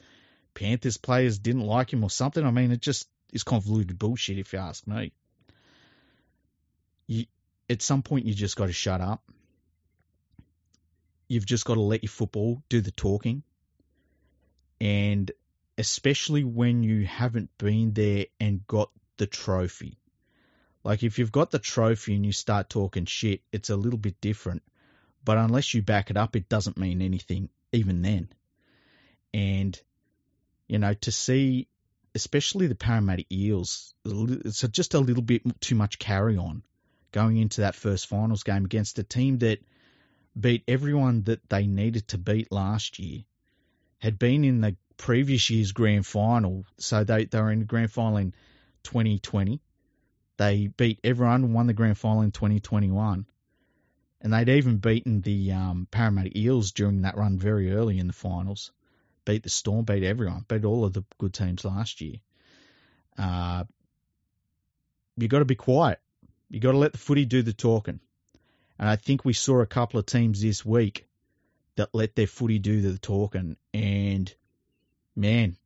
Panthers 0.55 0.97
players 0.97 1.39
didn't 1.39 1.67
like 1.67 1.93
him 1.93 2.03
or 2.03 2.11
something. 2.11 2.45
I 2.45 2.51
mean, 2.51 2.73
it 2.73 2.81
just 2.81 3.07
is 3.33 3.45
convoluted 3.45 4.01
bullshit 4.01 4.39
if 4.39 4.53
you 4.53 4.59
ask 4.59 4.85
me. 4.89 5.13
You, 7.07 7.27
at 7.69 7.83
some 7.83 8.03
point, 8.03 8.27
you 8.27 8.35
just 8.35 8.57
got 8.57 8.67
to 8.67 8.73
shut 8.73 9.01
up. 9.01 9.23
You've 11.29 11.47
just 11.47 11.65
got 11.65 11.75
to 11.75 11.81
let 11.81 12.03
your 12.03 12.11
football 12.11 12.63
do 12.69 12.81
the 12.81 12.91
talking. 12.91 13.43
And 14.81 15.31
especially 15.79 16.45
when 16.45 16.83
you 16.83 17.07
haven't 17.07 17.51
been 17.59 17.93
there 17.93 18.27
and 18.39 18.67
got 18.67 18.91
the 19.17 19.27
trophy. 19.27 19.99
Like 20.83 21.03
if 21.03 21.19
you've 21.19 21.33
got 21.33 21.51
the 21.51 21.59
trophy 21.59 22.15
and 22.15 22.27
you 22.27 22.33
start 22.33 22.69
talking 22.69 23.07
shit, 23.07 23.41
it's 23.53 23.71
a 23.71 23.77
little 23.77 23.99
bit 23.99 24.21
different. 24.21 24.63
But 25.25 25.39
unless 25.39 25.73
you 25.73 25.83
back 25.83 26.11
it 26.11 26.17
up, 26.19 26.37
it 26.37 26.49
doesn't 26.49 26.77
mean 26.77 27.01
anything, 27.01 27.49
even 27.73 28.03
then. 28.03 28.29
And, 29.33 29.81
you 30.69 30.79
know, 30.79 30.93
to 30.93 31.11
see, 31.11 31.69
especially 32.15 32.67
the 32.67 32.75
Parramatta 32.75 33.25
Eels, 33.33 33.95
it's 34.05 34.61
just 34.61 34.93
a 34.93 35.01
little 35.01 35.23
bit 35.23 35.43
too 35.61 35.75
much 35.75 35.99
carry 35.99 36.37
on 36.37 36.63
going 37.15 37.37
into 37.37 37.61
that 37.61 37.77
first 37.77 38.09
finals 38.09 38.43
game 38.43 38.65
against 38.65 38.99
a 38.99 39.05
team 39.05 39.39
that 39.39 39.61
beat 40.39 40.65
everyone 40.67 41.23
that 41.23 41.49
they 41.49 41.67
needed 41.67 42.09
to 42.09 42.19
beat 42.19 42.51
last 42.51 42.99
year, 42.99 43.23
had 43.99 44.19
been 44.19 44.45
in 44.45 44.61
the 44.61 44.77
previous 44.97 45.49
year's 45.49 45.73
grand 45.73 46.05
final. 46.05 46.67
So 46.79 47.05
they, 47.05 47.25
they 47.27 47.41
were 47.41 47.53
in 47.53 47.61
the 47.61 47.65
grand 47.65 47.93
final 47.93 48.17
in 48.17 48.35
2020. 48.83 49.61
They 50.37 50.67
beat 50.67 50.99
everyone 51.05 51.53
won 51.53 51.69
the 51.69 51.73
grand 51.73 51.97
final 51.97 52.23
in 52.23 52.33
2021 52.33 53.25
and 54.25 54.33
they'd 54.33 54.49
even 54.49 54.79
beaten 54.79 55.21
the 55.21 55.53
um, 55.53 55.87
Parramatta 55.91 56.37
Eels 56.37 56.73
during 56.73 57.03
that 57.03 57.17
run 57.17 57.39
very 57.39 57.73
early 57.73 57.99
in 57.99 58.07
the 58.07 58.13
finals. 58.15 58.73
Beat 59.27 59.43
the 59.43 59.51
Storm, 59.51 59.85
beat 59.85 60.03
everyone, 60.03 60.47
beat 60.49 60.65
all 60.65 60.85
of 60.85 60.95
the 60.95 61.05
good 61.19 61.35
teams 61.35 61.65
last 61.65 62.01
year. 62.01 62.17
Uh, 63.19 63.65
you 65.19 65.29
got 65.29 65.41
to 65.41 65.45
be 65.45 65.55
quiet. 65.55 66.01
You 66.49 66.61
got 66.61 66.73
to 66.73 66.79
let 66.79 66.93
the 66.93 66.99
footy 66.99 67.25
do 67.25 67.43
the 67.43 67.53
talking. 67.53 68.01
And 68.79 68.89
I 68.89 68.97
think 68.97 69.25
we 69.25 69.33
saw 69.33 69.61
a 69.61 69.67
couple 69.67 70.01
of 70.01 70.07
teams 70.07 70.41
this 70.41 70.65
week 70.65 71.07
that 71.77 71.95
let 71.95 72.15
their 72.15 72.27
footy 72.27 72.59
do 72.59 72.81
the 72.81 72.99
talking. 72.99 73.57
And 73.73 74.33
man, 75.17 75.57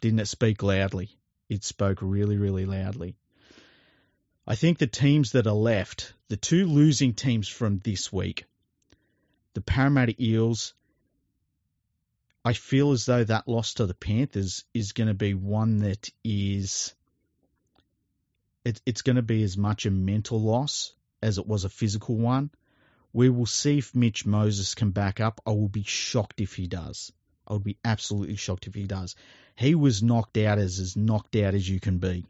didn't 0.00 0.20
it 0.20 0.28
speak 0.28 0.62
loudly? 0.62 1.10
It 1.48 1.64
spoke 1.64 1.98
really, 2.00 2.36
really 2.36 2.66
loudly. 2.66 3.16
I 4.46 4.54
think 4.54 4.78
the 4.78 4.86
teams 4.86 5.32
that 5.32 5.46
are 5.46 5.52
left, 5.52 6.14
the 6.28 6.36
two 6.36 6.66
losing 6.66 7.12
teams 7.12 7.48
from 7.48 7.78
this 7.78 8.12
week, 8.12 8.46
the 9.54 9.60
Parramatta 9.60 10.14
Eels, 10.22 10.74
I 12.44 12.54
feel 12.54 12.92
as 12.92 13.04
though 13.04 13.24
that 13.24 13.48
loss 13.48 13.74
to 13.74 13.86
the 13.86 13.94
Panthers 13.94 14.64
is 14.72 14.92
going 14.92 15.08
to 15.08 15.14
be 15.14 15.34
one 15.34 15.80
that 15.80 16.08
is. 16.24 16.94
It, 18.68 18.82
it's 18.84 19.00
going 19.00 19.16
to 19.16 19.22
be 19.22 19.42
as 19.44 19.56
much 19.56 19.86
a 19.86 19.90
mental 19.90 20.38
loss 20.38 20.92
as 21.22 21.38
it 21.38 21.46
was 21.46 21.64
a 21.64 21.70
physical 21.70 22.18
one. 22.18 22.50
We 23.14 23.30
will 23.30 23.46
see 23.46 23.78
if 23.78 23.94
Mitch 23.94 24.26
Moses 24.26 24.74
can 24.74 24.90
back 24.90 25.20
up. 25.20 25.40
I 25.46 25.52
will 25.52 25.70
be 25.70 25.84
shocked 25.84 26.42
if 26.42 26.54
he 26.54 26.66
does. 26.66 27.10
I 27.46 27.54
would 27.54 27.64
be 27.64 27.78
absolutely 27.82 28.36
shocked 28.36 28.66
if 28.66 28.74
he 28.74 28.86
does. 28.86 29.16
He 29.56 29.74
was 29.74 30.02
knocked 30.02 30.36
out 30.36 30.58
as 30.58 30.80
as 30.80 30.96
knocked 30.96 31.34
out 31.36 31.54
as 31.54 31.66
you 31.66 31.80
can 31.80 31.96
be. 31.96 32.26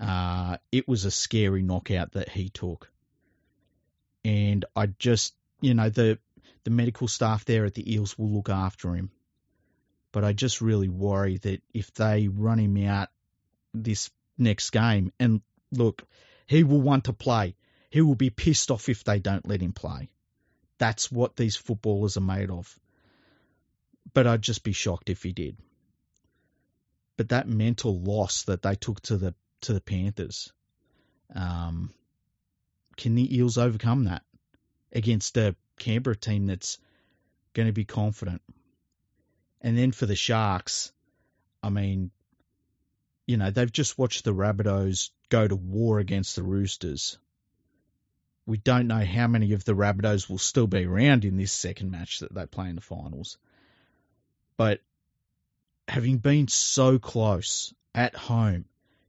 Uh, 0.00 0.56
it 0.72 0.88
was 0.88 1.04
a 1.04 1.10
scary 1.10 1.62
knockout 1.62 2.12
that 2.12 2.30
he 2.30 2.48
took. 2.48 2.90
And 4.24 4.64
I 4.74 4.86
just, 4.86 5.34
you 5.60 5.74
know, 5.74 5.90
the 5.90 6.18
the 6.64 6.70
medical 6.70 7.06
staff 7.06 7.44
there 7.44 7.66
at 7.66 7.74
the 7.74 7.92
Eels 7.92 8.16
will 8.16 8.30
look 8.30 8.48
after 8.48 8.96
him. 8.96 9.10
But 10.10 10.24
I 10.24 10.32
just 10.32 10.62
really 10.62 10.88
worry 10.88 11.36
that 11.36 11.62
if 11.74 11.92
they 11.92 12.28
run 12.28 12.58
him 12.58 12.78
out 12.86 13.10
this 13.74 14.08
next 14.38 14.70
game, 14.70 15.12
and 15.18 15.40
look, 15.70 16.02
He 16.46 16.64
will 16.64 16.80
want 16.80 17.04
to 17.04 17.12
play. 17.12 17.54
He 17.90 18.00
will 18.00 18.14
be 18.14 18.30
pissed 18.30 18.70
off 18.70 18.88
if 18.88 19.04
they 19.04 19.18
don't 19.18 19.46
let 19.46 19.60
him 19.60 19.72
play. 19.72 20.10
That's 20.78 21.12
what 21.12 21.36
these 21.36 21.56
footballers 21.56 22.16
are 22.16 22.22
made 22.22 22.50
of. 22.50 22.78
But 24.14 24.26
I'd 24.26 24.42
just 24.42 24.64
be 24.64 24.72
shocked 24.72 25.10
if 25.10 25.22
he 25.22 25.32
did. 25.32 25.56
But 27.16 27.28
that 27.28 27.48
mental 27.48 27.98
loss 28.00 28.44
that 28.44 28.62
they 28.62 28.74
took 28.74 29.00
to 29.02 29.16
the 29.16 29.34
to 29.62 29.74
the 29.74 29.80
Panthers, 29.80 30.52
um, 31.34 31.92
can 32.96 33.14
the 33.14 33.36
Eels 33.36 33.58
overcome 33.58 34.04
that 34.04 34.22
against 34.92 35.36
a 35.36 35.54
Canberra 35.78 36.16
team 36.16 36.46
that's 36.46 36.78
going 37.54 37.68
to 37.68 37.72
be 37.72 37.84
confident? 37.84 38.42
And 39.60 39.78
then 39.78 39.92
for 39.92 40.06
the 40.06 40.16
Sharks, 40.16 40.92
I 41.62 41.68
mean, 41.68 42.10
you 43.26 43.36
know, 43.36 43.50
they've 43.50 43.72
just 43.72 43.98
watched 43.98 44.24
the 44.24 44.34
Rabbitohs 44.34 45.10
go 45.28 45.46
to 45.46 45.56
war 45.56 45.98
against 45.98 46.36
the 46.36 46.42
Roosters. 46.42 47.18
We 48.46 48.58
don't 48.58 48.88
know 48.88 49.04
how 49.04 49.28
many 49.28 49.52
of 49.52 49.64
the 49.64 49.74
Rabbitohs 49.74 50.28
will 50.28 50.38
still 50.38 50.66
be 50.66 50.84
around 50.84 51.24
in 51.24 51.36
this 51.36 51.52
second 51.52 51.90
match 51.90 52.20
that 52.20 52.34
they 52.34 52.46
play 52.46 52.68
in 52.68 52.74
the 52.74 52.80
finals. 52.80 53.38
But 54.56 54.80
having 55.86 56.18
been 56.18 56.48
so 56.48 56.98
close 56.98 57.72
at 57.94 58.14
home 58.14 58.64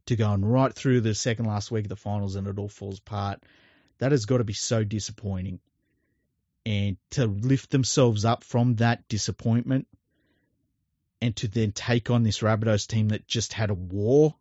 to 0.06 0.15
going 0.15 0.45
right 0.45 0.73
through 0.73 1.02
the 1.02 1.15
second 1.15 1.45
last 1.45 1.71
week 1.71 1.86
of 1.86 1.89
the 1.89 1.95
finals 1.95 2.36
and 2.36 2.47
it 2.47 2.60
all 2.60 2.69
falls 2.69 2.99
apart, 2.99 3.41
that 3.97 4.12
has 4.12 4.26
got 4.26 4.38
to 4.38 4.43
be 4.43 4.54
so 4.54 4.84
disappointing. 4.84 5.60
And 6.65 6.97
to 7.12 7.26
lift 7.26 7.71
themselves 7.71 8.26
up 8.26 8.43
from 8.43 8.76
that 8.76 9.08
disappointment 9.08 9.88
and 11.23 11.38
to 11.38 11.47
then 11.47 11.71
take 11.71 12.09
on 12.09 12.23
this 12.23 12.39
Rabbitohs 12.39 12.86
team 12.86 13.07
that 13.09 13.25
just 13.25 13.53
had 13.53 13.69
a 13.69 13.73
war, 13.73 14.36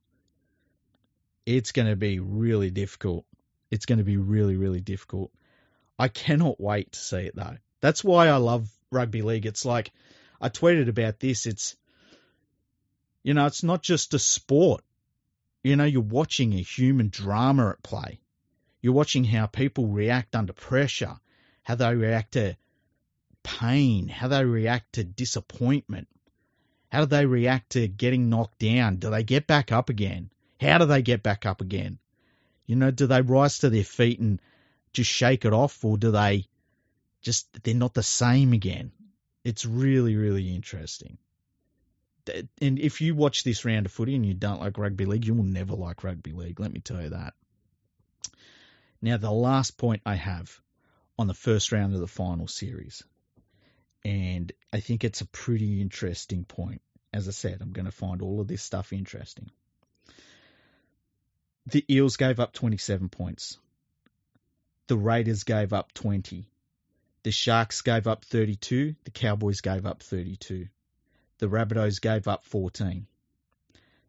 it's 1.47 1.71
going 1.71 1.87
to 1.87 1.95
be 1.95 2.19
really 2.19 2.73
difficult. 2.73 3.25
It's 3.71 3.87
going 3.87 3.99
to 3.99 4.05
be 4.05 4.17
really, 4.17 4.57
really 4.57 4.81
difficult. 4.81 5.31
I 5.97 6.09
cannot 6.09 6.61
wait 6.61 6.91
to 6.91 6.99
see 6.99 7.19
it 7.19 7.37
though. 7.37 7.57
That's 7.81 8.03
why 8.03 8.27
I 8.27 8.39
love 8.39 8.69
rugby 8.91 9.23
league. 9.23 9.47
It's 9.47 9.65
like 9.65 9.93
I 10.41 10.49
tweeted 10.49 10.89
about 10.89 11.21
this. 11.21 11.47
It's 11.47 11.77
you 13.23 13.35
know, 13.35 13.47
it's 13.47 13.63
not 13.63 13.81
just 13.81 14.15
a 14.15 14.19
sport. 14.19 14.83
You 15.63 15.77
know, 15.77 15.85
you're 15.85 16.03
watching 16.03 16.53
a 16.53 16.63
human 16.63 17.11
drama 17.11 17.71
at 17.71 17.83
play. 17.85 18.19
You're 18.81 18.93
watching 18.93 19.23
how 19.23 19.47
people 19.47 19.87
react 19.87 20.35
under 20.35 20.53
pressure, 20.53 21.15
how 21.63 21.77
they 21.77 21.95
react 21.95 22.33
to 22.33 22.57
pain, 23.45 24.09
how 24.09 24.27
they 24.27 24.45
react 24.45 24.95
to 24.95 25.05
disappointment, 25.05 26.09
how 26.93 27.01
do 27.01 27.07
they 27.07 27.25
react 27.25 27.71
to 27.71 27.89
getting 27.89 28.29
knocked 28.29 28.59
down? 28.59 28.97
Do 28.97 29.09
they 29.09 29.23
get 29.23 29.47
back 29.47 29.73
up 29.73 29.89
again? 29.89 30.29
How 30.61 30.77
do 30.77 30.85
they 30.85 31.01
get 31.01 31.23
back 31.23 31.47
up 31.47 31.63
again? 31.63 31.99
You 32.67 32.77
know, 32.77 32.91
do 32.91 33.07
they 33.07 33.23
rise 33.23 33.61
to 33.61 33.71
their 33.71 33.83
feet 33.83 34.21
and 34.21 34.43
just 34.93 35.11
shake 35.11 35.47
it 35.47 35.55
off, 35.55 35.83
or 35.87 35.97
do 35.97 36.11
they 36.11 36.45
just, 37.23 37.49
they're 37.63 37.75
not 37.75 37.95
the 37.95 38.03
same 38.03 38.53
again? 38.53 38.93
It's 39.43 39.65
really, 39.65 40.17
really 40.17 40.55
interesting. 40.55 41.17
And 42.61 42.79
if 42.79 43.01
you 43.01 43.15
watch 43.15 43.43
this 43.43 43.65
round 43.65 43.87
of 43.87 43.93
footy 43.93 44.15
and 44.15 44.27
you 44.27 44.35
don't 44.35 44.61
like 44.61 44.77
rugby 44.77 45.07
league, 45.07 45.25
you 45.25 45.33
will 45.33 45.45
never 45.45 45.75
like 45.75 46.05
rugby 46.05 46.33
league, 46.33 46.61
let 46.61 46.75
me 46.75 46.81
tell 46.81 47.01
you 47.01 47.09
that. 47.09 47.33
Now, 49.01 49.17
the 49.17 49.33
last 49.33 49.79
point 49.79 50.03
I 50.05 50.17
have 50.17 50.61
on 51.19 51.27
the 51.27 51.33
first 51.33 51.73
round 51.73 51.95
of 51.95 52.01
the 52.01 52.07
final 52.07 52.49
series 52.49 53.03
and 54.05 54.53
I 54.73 54.81
think 54.81 55.05
it's 55.05 55.21
a 55.21 55.27
pretty 55.27 55.81
interesting 55.81 56.45
point. 56.45 56.83
As 57.13 57.29
I 57.29 57.33
said, 57.33 57.59
I'm 57.61 57.73
going 57.73 57.87
to 57.87 57.93
find 57.93 58.23
all 58.23 58.41
of 58.41 58.49
this 58.49 58.63
stuff 58.63 58.93
interesting. 58.93 59.51
The 61.67 61.85
Eels 61.89 62.17
gave 62.17 62.41
up 62.41 62.53
27 62.53 63.09
points. 63.09 63.59
The 64.89 64.97
Raiders 64.97 65.45
gave 65.45 65.73
up 65.73 65.93
20. 65.93 66.47
The 67.23 67.31
Sharks 67.31 67.83
gave 67.83 68.09
up 68.09 68.25
32. 68.25 68.97
The 69.05 69.11
Cowboys 69.11 69.61
gave 69.61 69.87
up 69.87 70.03
32. 70.03 70.69
The 71.39 71.47
Rabbitohs 71.47 72.01
gave 72.01 72.27
up 72.27 72.45
14. 72.45 73.07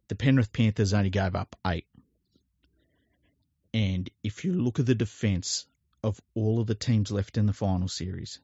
The 0.07 0.15
Penrith 0.15 0.51
Panthers 0.51 0.93
only 0.93 1.09
gave 1.11 1.35
up 1.35 1.55
8. 1.65 1.85
And 3.73 4.09
if 4.23 4.45
you 4.45 4.53
look 4.53 4.79
at 4.79 4.85
the 4.85 4.95
defence 4.95 5.65
of 6.03 6.19
all 6.33 6.59
of 6.59 6.67
the 6.67 6.75
teams 6.75 7.11
left 7.11 7.37
in 7.37 7.45
the 7.45 7.53
final 7.53 7.87
series, 7.87 8.39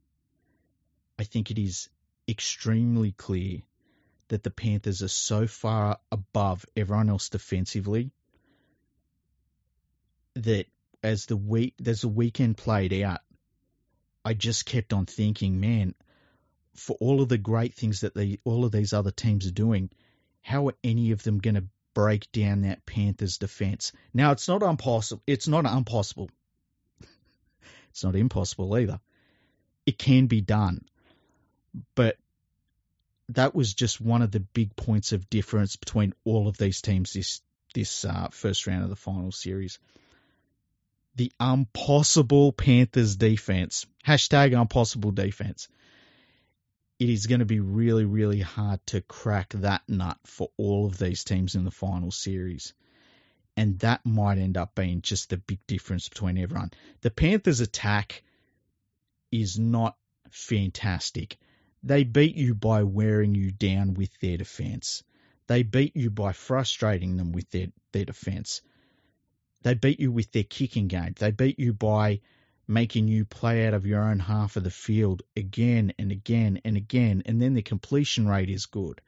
I 1.20 1.26
think 1.26 1.52
it 1.52 1.60
is 1.60 1.90
extremely 2.30 3.12
clear 3.12 3.60
that 4.30 4.42
the 4.42 4.52
Panthers 4.52 5.04
are 5.04 5.10
so 5.10 5.48
far 5.48 6.00
above 6.14 6.66
everyone 6.78 7.10
else 7.10 7.28
defensively 7.28 8.12
that 10.36 10.68
as 11.04 11.26
the 11.26 11.36
week 11.36 11.76
as 11.86 12.02
the 12.02 12.08
weekend 12.08 12.56
played 12.56 12.94
out, 13.04 13.20
I 14.24 14.34
just 14.34 14.66
kept 14.66 14.94
on 14.94 15.06
thinking, 15.08 15.60
man, 15.60 15.94
for 16.74 16.96
all 17.02 17.22
of 17.22 17.28
the 17.28 17.38
great 17.38 17.74
things 17.74 18.00
that 18.00 18.40
all 18.46 18.64
of 18.64 18.72
these 18.72 18.94
other 18.94 19.12
teams 19.12 19.46
are 19.46 19.52
doing, 19.52 19.90
how 20.42 20.70
are 20.70 20.76
any 20.86 21.12
of 21.12 21.22
them 21.24 21.40
going 21.40 21.56
to 21.56 21.68
break 21.94 22.32
down 22.32 22.62
that 22.62 22.86
Panthers 22.86 23.40
defense? 23.40 23.92
Now 24.14 24.32
it's 24.32 24.48
not 24.48 24.64
impossible. 24.64 25.22
It's 25.28 25.50
not 25.50 25.66
impossible. 25.66 26.30
it's 27.90 28.06
not 28.06 28.16
impossible 28.16 28.74
either. 28.78 29.02
It 29.86 29.98
can 29.98 30.28
be 30.28 30.40
done 30.40 30.86
but 31.96 32.18
that 33.30 33.54
was 33.54 33.74
just 33.74 34.02
one 34.02 34.22
of 34.22 34.32
the 34.32 34.40
big 34.40 34.76
points 34.76 35.12
of 35.12 35.30
difference 35.30 35.76
between 35.76 36.14
all 36.26 36.48
of 36.48 36.58
these 36.58 36.82
teams 36.82 37.14
this 37.14 37.42
this 37.76 38.04
uh, 38.04 38.28
first 38.32 38.66
round 38.66 38.84
of 38.84 38.90
the 38.90 38.96
final 38.96 39.32
series. 39.32 39.78
The 41.16 41.32
impossible 41.40 42.52
Panthers 42.52 43.16
defense 43.16 43.86
hashtag 44.06 44.60
impossible 44.60 45.12
defense. 45.12 45.68
It 46.98 47.10
is 47.10 47.28
going 47.28 47.40
to 47.40 47.46
be 47.46 47.60
really, 47.60 48.06
really 48.06 48.42
hard 48.42 48.86
to 48.88 49.02
crack 49.02 49.54
that 49.54 49.84
nut 49.88 50.18
for 50.26 50.50
all 50.58 50.88
of 50.88 50.98
these 50.98 51.24
teams 51.24 51.56
in 51.56 51.64
the 51.64 51.72
final 51.72 52.12
series. 52.12 52.74
And 53.56 53.80
that 53.80 54.06
might 54.06 54.38
end 54.38 54.58
up 54.58 54.76
being 54.76 55.02
just 55.02 55.30
the 55.30 55.38
big 55.38 55.60
difference 55.68 56.10
between 56.10 56.38
everyone. 56.38 56.72
The 57.02 57.12
Panthers' 57.12 57.60
attack 57.62 58.24
is 59.32 59.60
not 59.60 59.96
fantastic 60.32 61.38
they 61.84 62.04
beat 62.04 62.36
you 62.36 62.54
by 62.56 62.84
wearing 62.84 63.36
you 63.36 63.52
down 63.52 63.94
with 63.94 64.18
their 64.20 64.38
defense. 64.38 65.04
They 65.48 65.64
beat 65.64 65.96
you 65.96 66.10
by 66.10 66.34
frustrating 66.34 67.18
them 67.18 67.32
with 67.32 67.50
their, 67.52 67.68
their 67.92 68.06
defense. 68.06 68.62
They 69.62 69.74
beat 69.74 70.00
you 70.00 70.12
with 70.12 70.32
their 70.32 70.44
kicking 70.44 70.88
game. 70.88 71.16
They 71.18 71.32
beat 71.32 71.60
you 71.60 71.74
by 71.74 72.22
making 72.68 73.08
you 73.08 73.26
play 73.26 73.66
out 73.66 73.74
of 73.74 73.86
your 73.86 74.04
own 74.04 74.20
half 74.20 74.56
of 74.56 74.64
the 74.64 74.72
field 74.72 75.24
again 75.36 75.94
and 75.98 76.12
again 76.12 76.62
and 76.64 76.78
again. 76.78 77.24
And 77.26 77.42
then 77.42 77.56
the 77.56 77.62
completion 77.62 78.28
rate 78.28 78.50
is 78.50 78.68
good. 78.68 79.02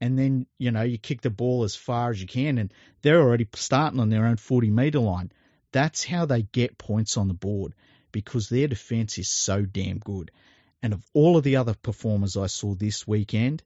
And 0.00 0.18
then, 0.18 0.46
you 0.58 0.70
know, 0.70 0.82
you 0.82 0.98
kick 0.98 1.20
the 1.20 1.30
ball 1.30 1.64
as 1.64 1.74
far 1.74 2.10
as 2.10 2.20
you 2.20 2.26
can 2.26 2.58
and 2.58 2.72
they're 3.02 3.20
already 3.20 3.48
starting 3.54 4.00
on 4.00 4.08
their 4.08 4.26
own 4.26 4.36
40 4.36 4.70
metre 4.70 5.00
line. 5.00 5.32
That's 5.72 6.04
how 6.04 6.26
they 6.26 6.42
get 6.42 6.78
points 6.78 7.16
on 7.16 7.28
the 7.28 7.34
board 7.34 7.74
because 8.12 8.48
their 8.48 8.68
defense 8.68 9.18
is 9.18 9.28
so 9.28 9.62
damn 9.62 9.98
good. 9.98 10.30
And 10.82 10.92
of 10.92 11.04
all 11.14 11.36
of 11.36 11.44
the 11.44 11.56
other 11.56 11.74
performers 11.74 12.36
I 12.36 12.46
saw 12.46 12.74
this 12.74 13.06
weekend, 13.06 13.62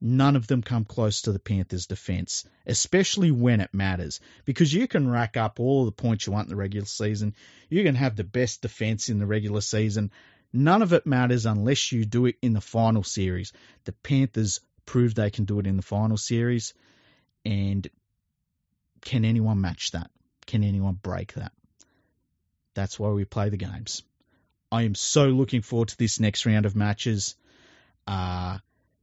none 0.00 0.36
of 0.36 0.46
them 0.46 0.62
come 0.62 0.84
close 0.84 1.22
to 1.22 1.32
the 1.32 1.38
Panthers' 1.38 1.86
defense, 1.86 2.44
especially 2.66 3.30
when 3.30 3.60
it 3.60 3.72
matters. 3.72 4.20
Because 4.44 4.72
you 4.72 4.86
can 4.86 5.08
rack 5.08 5.36
up 5.38 5.58
all 5.58 5.86
the 5.86 5.92
points 5.92 6.26
you 6.26 6.32
want 6.32 6.46
in 6.46 6.50
the 6.50 6.56
regular 6.56 6.86
season, 6.86 7.34
you 7.70 7.82
can 7.82 7.94
have 7.94 8.14
the 8.14 8.24
best 8.24 8.60
defense 8.60 9.08
in 9.08 9.18
the 9.18 9.26
regular 9.26 9.62
season. 9.62 10.10
None 10.52 10.82
of 10.82 10.92
it 10.92 11.06
matters 11.06 11.46
unless 11.46 11.90
you 11.90 12.04
do 12.04 12.26
it 12.26 12.36
in 12.42 12.52
the 12.52 12.60
final 12.60 13.02
series. 13.02 13.52
The 13.84 13.92
Panthers 13.92 14.60
proved 14.84 15.16
they 15.16 15.30
can 15.30 15.46
do 15.46 15.58
it 15.58 15.66
in 15.66 15.76
the 15.76 15.82
final 15.82 16.18
series, 16.18 16.74
and 17.44 17.88
can 19.00 19.24
anyone 19.24 19.60
match 19.60 19.92
that? 19.92 20.10
Can 20.46 20.62
anyone 20.62 20.98
break 21.02 21.32
that? 21.34 21.52
That's 22.74 22.98
why 22.98 23.08
we 23.10 23.24
play 23.24 23.48
the 23.48 23.56
games. 23.56 24.02
I 24.74 24.82
am 24.82 24.96
so 24.96 25.28
looking 25.28 25.62
forward 25.62 25.90
to 25.90 25.96
this 25.96 26.18
next 26.18 26.46
round 26.46 26.66
of 26.66 26.74
matches. 26.74 27.36
Uh, 28.08 28.58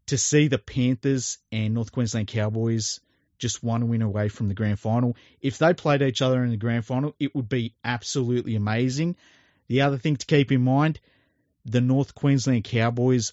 to 0.08 0.18
see 0.18 0.50
the 0.50 0.58
Panthers 0.58 1.38
and 1.50 1.74
North 1.74 1.94
Queensland 1.94 2.28
Cowboys 2.28 3.00
just 3.38 3.64
one 3.64 3.88
win 3.88 4.02
away 4.02 4.28
from 4.28 4.50
the 4.50 4.54
grand 4.54 4.82
final. 4.82 5.16
If 5.40 5.60
they 5.60 5.74
played 5.74 6.02
each 6.02 6.22
other 6.22 6.44
in 6.44 6.50
the 6.50 6.58
grand 6.58 6.86
final, 6.86 7.16
it 7.22 7.34
would 7.34 7.48
be 7.48 7.74
absolutely 7.86 8.56
amazing. 8.56 9.16
The 9.68 9.84
other 9.84 9.98
thing 9.98 10.18
to 10.18 10.26
keep 10.26 10.52
in 10.52 10.62
mind 10.62 11.00
the 11.64 11.80
North 11.80 12.16
Queensland 12.16 12.66
Cowboys 12.66 13.32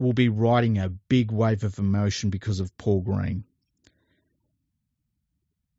will 0.00 0.12
be 0.12 0.28
riding 0.28 0.78
a 0.78 0.88
big 0.88 1.30
wave 1.30 1.62
of 1.62 1.78
emotion 1.78 2.30
because 2.30 2.58
of 2.58 2.76
Paul 2.78 3.02
Green. 3.02 3.44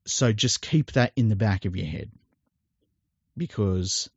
So 0.06 0.32
just 0.32 0.62
keep 0.62 0.94
that 0.94 1.12
in 1.18 1.28
the 1.28 1.36
back 1.36 1.66
of 1.66 1.76
your 1.76 1.88
head 1.88 2.10
because 3.36 4.10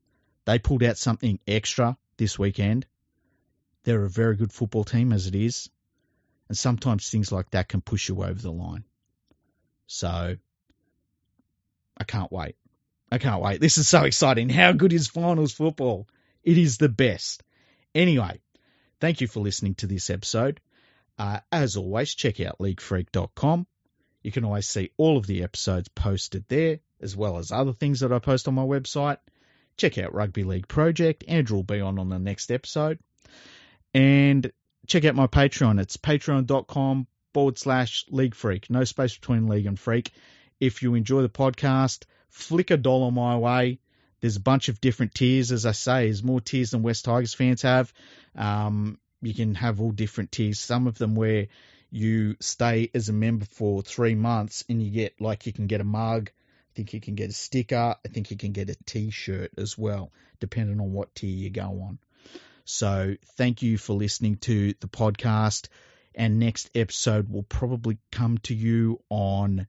they 0.44 0.58
pulled 0.58 0.82
out 0.82 0.98
something 0.98 1.38
extra 1.46 1.96
this 2.16 2.38
weekend. 2.38 2.86
They're 3.84 4.04
a 4.04 4.10
very 4.10 4.36
good 4.36 4.52
football 4.52 4.84
team 4.84 5.12
as 5.12 5.26
it 5.26 5.34
is. 5.34 5.68
And 6.48 6.56
sometimes 6.56 7.08
things 7.08 7.32
like 7.32 7.50
that 7.50 7.68
can 7.68 7.80
push 7.80 8.08
you 8.08 8.22
over 8.22 8.40
the 8.40 8.52
line. 8.52 8.84
So 9.86 10.36
I 11.96 12.04
can't 12.04 12.32
wait. 12.32 12.56
I 13.10 13.18
can't 13.18 13.42
wait. 13.42 13.60
This 13.60 13.78
is 13.78 13.88
so 13.88 14.02
exciting. 14.04 14.48
How 14.48 14.72
good 14.72 14.92
is 14.92 15.08
finals 15.08 15.52
football? 15.52 16.08
It 16.42 16.58
is 16.58 16.78
the 16.78 16.88
best. 16.88 17.42
Anyway, 17.94 18.40
thank 19.00 19.20
you 19.20 19.28
for 19.28 19.40
listening 19.40 19.76
to 19.76 19.86
this 19.86 20.10
episode. 20.10 20.60
Uh, 21.18 21.40
as 21.52 21.76
always, 21.76 22.14
check 22.14 22.40
out 22.40 22.58
leaguefreak.com. 22.58 23.66
You 24.22 24.32
can 24.32 24.44
always 24.44 24.66
see 24.66 24.90
all 24.96 25.16
of 25.16 25.26
the 25.26 25.42
episodes 25.42 25.88
posted 25.88 26.44
there, 26.48 26.80
as 27.00 27.16
well 27.16 27.38
as 27.38 27.52
other 27.52 27.72
things 27.72 28.00
that 28.00 28.12
I 28.12 28.18
post 28.18 28.48
on 28.48 28.54
my 28.54 28.62
website. 28.62 29.18
Check 29.76 29.98
out 29.98 30.14
Rugby 30.14 30.44
League 30.44 30.68
Project. 30.68 31.24
Andrew 31.26 31.56
will 31.56 31.64
be 31.64 31.80
on 31.80 31.98
on 31.98 32.08
the 32.08 32.18
next 32.18 32.50
episode. 32.50 32.98
And 33.92 34.50
check 34.86 35.04
out 35.04 35.14
my 35.14 35.26
Patreon. 35.26 35.80
It's 35.80 35.96
patreon.com 35.96 37.06
forward 37.32 37.58
slash 37.58 38.04
league 38.08 38.34
freak. 38.34 38.70
No 38.70 38.84
space 38.84 39.16
between 39.16 39.48
league 39.48 39.66
and 39.66 39.78
freak. 39.78 40.12
If 40.60 40.82
you 40.82 40.94
enjoy 40.94 41.22
the 41.22 41.28
podcast, 41.28 42.04
flick 42.28 42.70
a 42.70 42.76
dollar 42.76 43.10
my 43.10 43.36
way. 43.36 43.80
There's 44.20 44.36
a 44.36 44.40
bunch 44.40 44.68
of 44.68 44.80
different 44.80 45.14
tiers, 45.14 45.52
as 45.52 45.66
I 45.66 45.72
say. 45.72 46.04
There's 46.06 46.22
more 46.22 46.40
tiers 46.40 46.70
than 46.70 46.82
West 46.82 47.04
Tigers 47.04 47.34
fans 47.34 47.62
have. 47.62 47.92
Um, 48.34 48.98
you 49.20 49.34
can 49.34 49.54
have 49.54 49.80
all 49.80 49.90
different 49.90 50.32
tiers. 50.32 50.58
Some 50.58 50.86
of 50.86 50.96
them 50.96 51.14
where 51.14 51.48
you 51.90 52.36
stay 52.40 52.90
as 52.94 53.08
a 53.08 53.12
member 53.12 53.44
for 53.44 53.82
three 53.82 54.14
months 54.14 54.64
and 54.68 54.82
you 54.82 54.90
get 54.90 55.20
like 55.20 55.46
you 55.46 55.52
can 55.52 55.66
get 55.66 55.80
a 55.80 55.84
mug. 55.84 56.30
Think 56.74 56.92
you 56.92 57.00
can 57.00 57.14
get 57.14 57.30
a 57.30 57.32
sticker. 57.32 57.96
I 58.04 58.08
think 58.08 58.30
you 58.30 58.36
can 58.36 58.52
get 58.52 58.70
a 58.70 58.76
T-shirt 58.86 59.52
as 59.58 59.78
well, 59.78 60.12
depending 60.40 60.80
on 60.80 60.92
what 60.92 61.14
tier 61.14 61.30
you 61.30 61.50
go 61.50 61.82
on. 61.82 61.98
So 62.64 63.16
thank 63.36 63.62
you 63.62 63.78
for 63.78 63.92
listening 63.92 64.36
to 64.38 64.74
the 64.80 64.88
podcast. 64.88 65.68
And 66.14 66.38
next 66.38 66.70
episode 66.74 67.28
will 67.28 67.42
probably 67.42 67.98
come 68.10 68.38
to 68.38 68.54
you 68.54 69.00
on, 69.08 69.66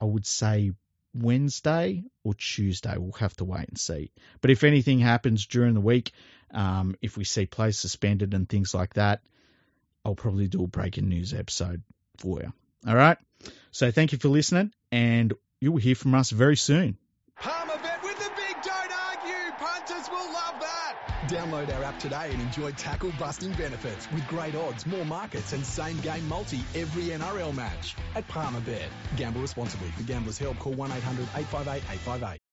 I 0.00 0.04
would 0.04 0.26
say, 0.26 0.72
Wednesday 1.14 2.04
or 2.24 2.34
Tuesday. 2.34 2.96
We'll 2.98 3.12
have 3.12 3.36
to 3.36 3.44
wait 3.44 3.68
and 3.68 3.78
see. 3.78 4.10
But 4.40 4.50
if 4.50 4.64
anything 4.64 4.98
happens 4.98 5.46
during 5.46 5.74
the 5.74 5.80
week, 5.80 6.12
um, 6.50 6.96
if 7.00 7.16
we 7.16 7.24
see 7.24 7.46
plays 7.46 7.78
suspended 7.78 8.34
and 8.34 8.48
things 8.48 8.74
like 8.74 8.94
that, 8.94 9.22
I'll 10.04 10.14
probably 10.14 10.48
do 10.48 10.64
a 10.64 10.66
breaking 10.66 11.08
news 11.08 11.32
episode 11.32 11.82
for 12.18 12.40
you. 12.40 12.52
All 12.86 12.96
right. 12.96 13.18
So 13.70 13.90
thank 13.90 14.12
you 14.12 14.18
for 14.18 14.28
listening, 14.28 14.72
and 14.92 15.32
you 15.64 15.72
will 15.72 15.80
hear 15.80 15.94
from 15.94 16.14
us 16.14 16.28
very 16.28 16.56
soon. 16.56 16.98
Palmerbet 17.40 18.02
with 18.02 18.18
the 18.18 18.30
big 18.36 18.54
don't 18.62 18.92
argue. 19.08 19.50
Punters 19.56 20.10
will 20.10 20.30
love 20.30 20.60
that. 20.60 20.96
Download 21.26 21.74
our 21.74 21.84
app 21.84 21.98
today 21.98 22.28
and 22.30 22.40
enjoy 22.42 22.70
tackle 22.72 23.10
busting 23.18 23.52
benefits 23.52 24.10
with 24.12 24.26
great 24.28 24.54
odds, 24.54 24.86
more 24.86 25.06
markets, 25.06 25.54
and 25.54 25.64
same 25.64 25.98
game 26.00 26.28
multi 26.28 26.60
every 26.74 27.04
NRL 27.04 27.54
match 27.54 27.96
at 28.14 28.28
Palmerbet. 28.28 28.88
Gamble 29.16 29.40
responsibly. 29.40 29.88
For 29.92 30.02
gamblers' 30.02 30.36
help, 30.36 30.58
call 30.58 30.74
1 30.74 30.92
800 30.92 31.22
858 31.34 31.76
858. 31.78 32.43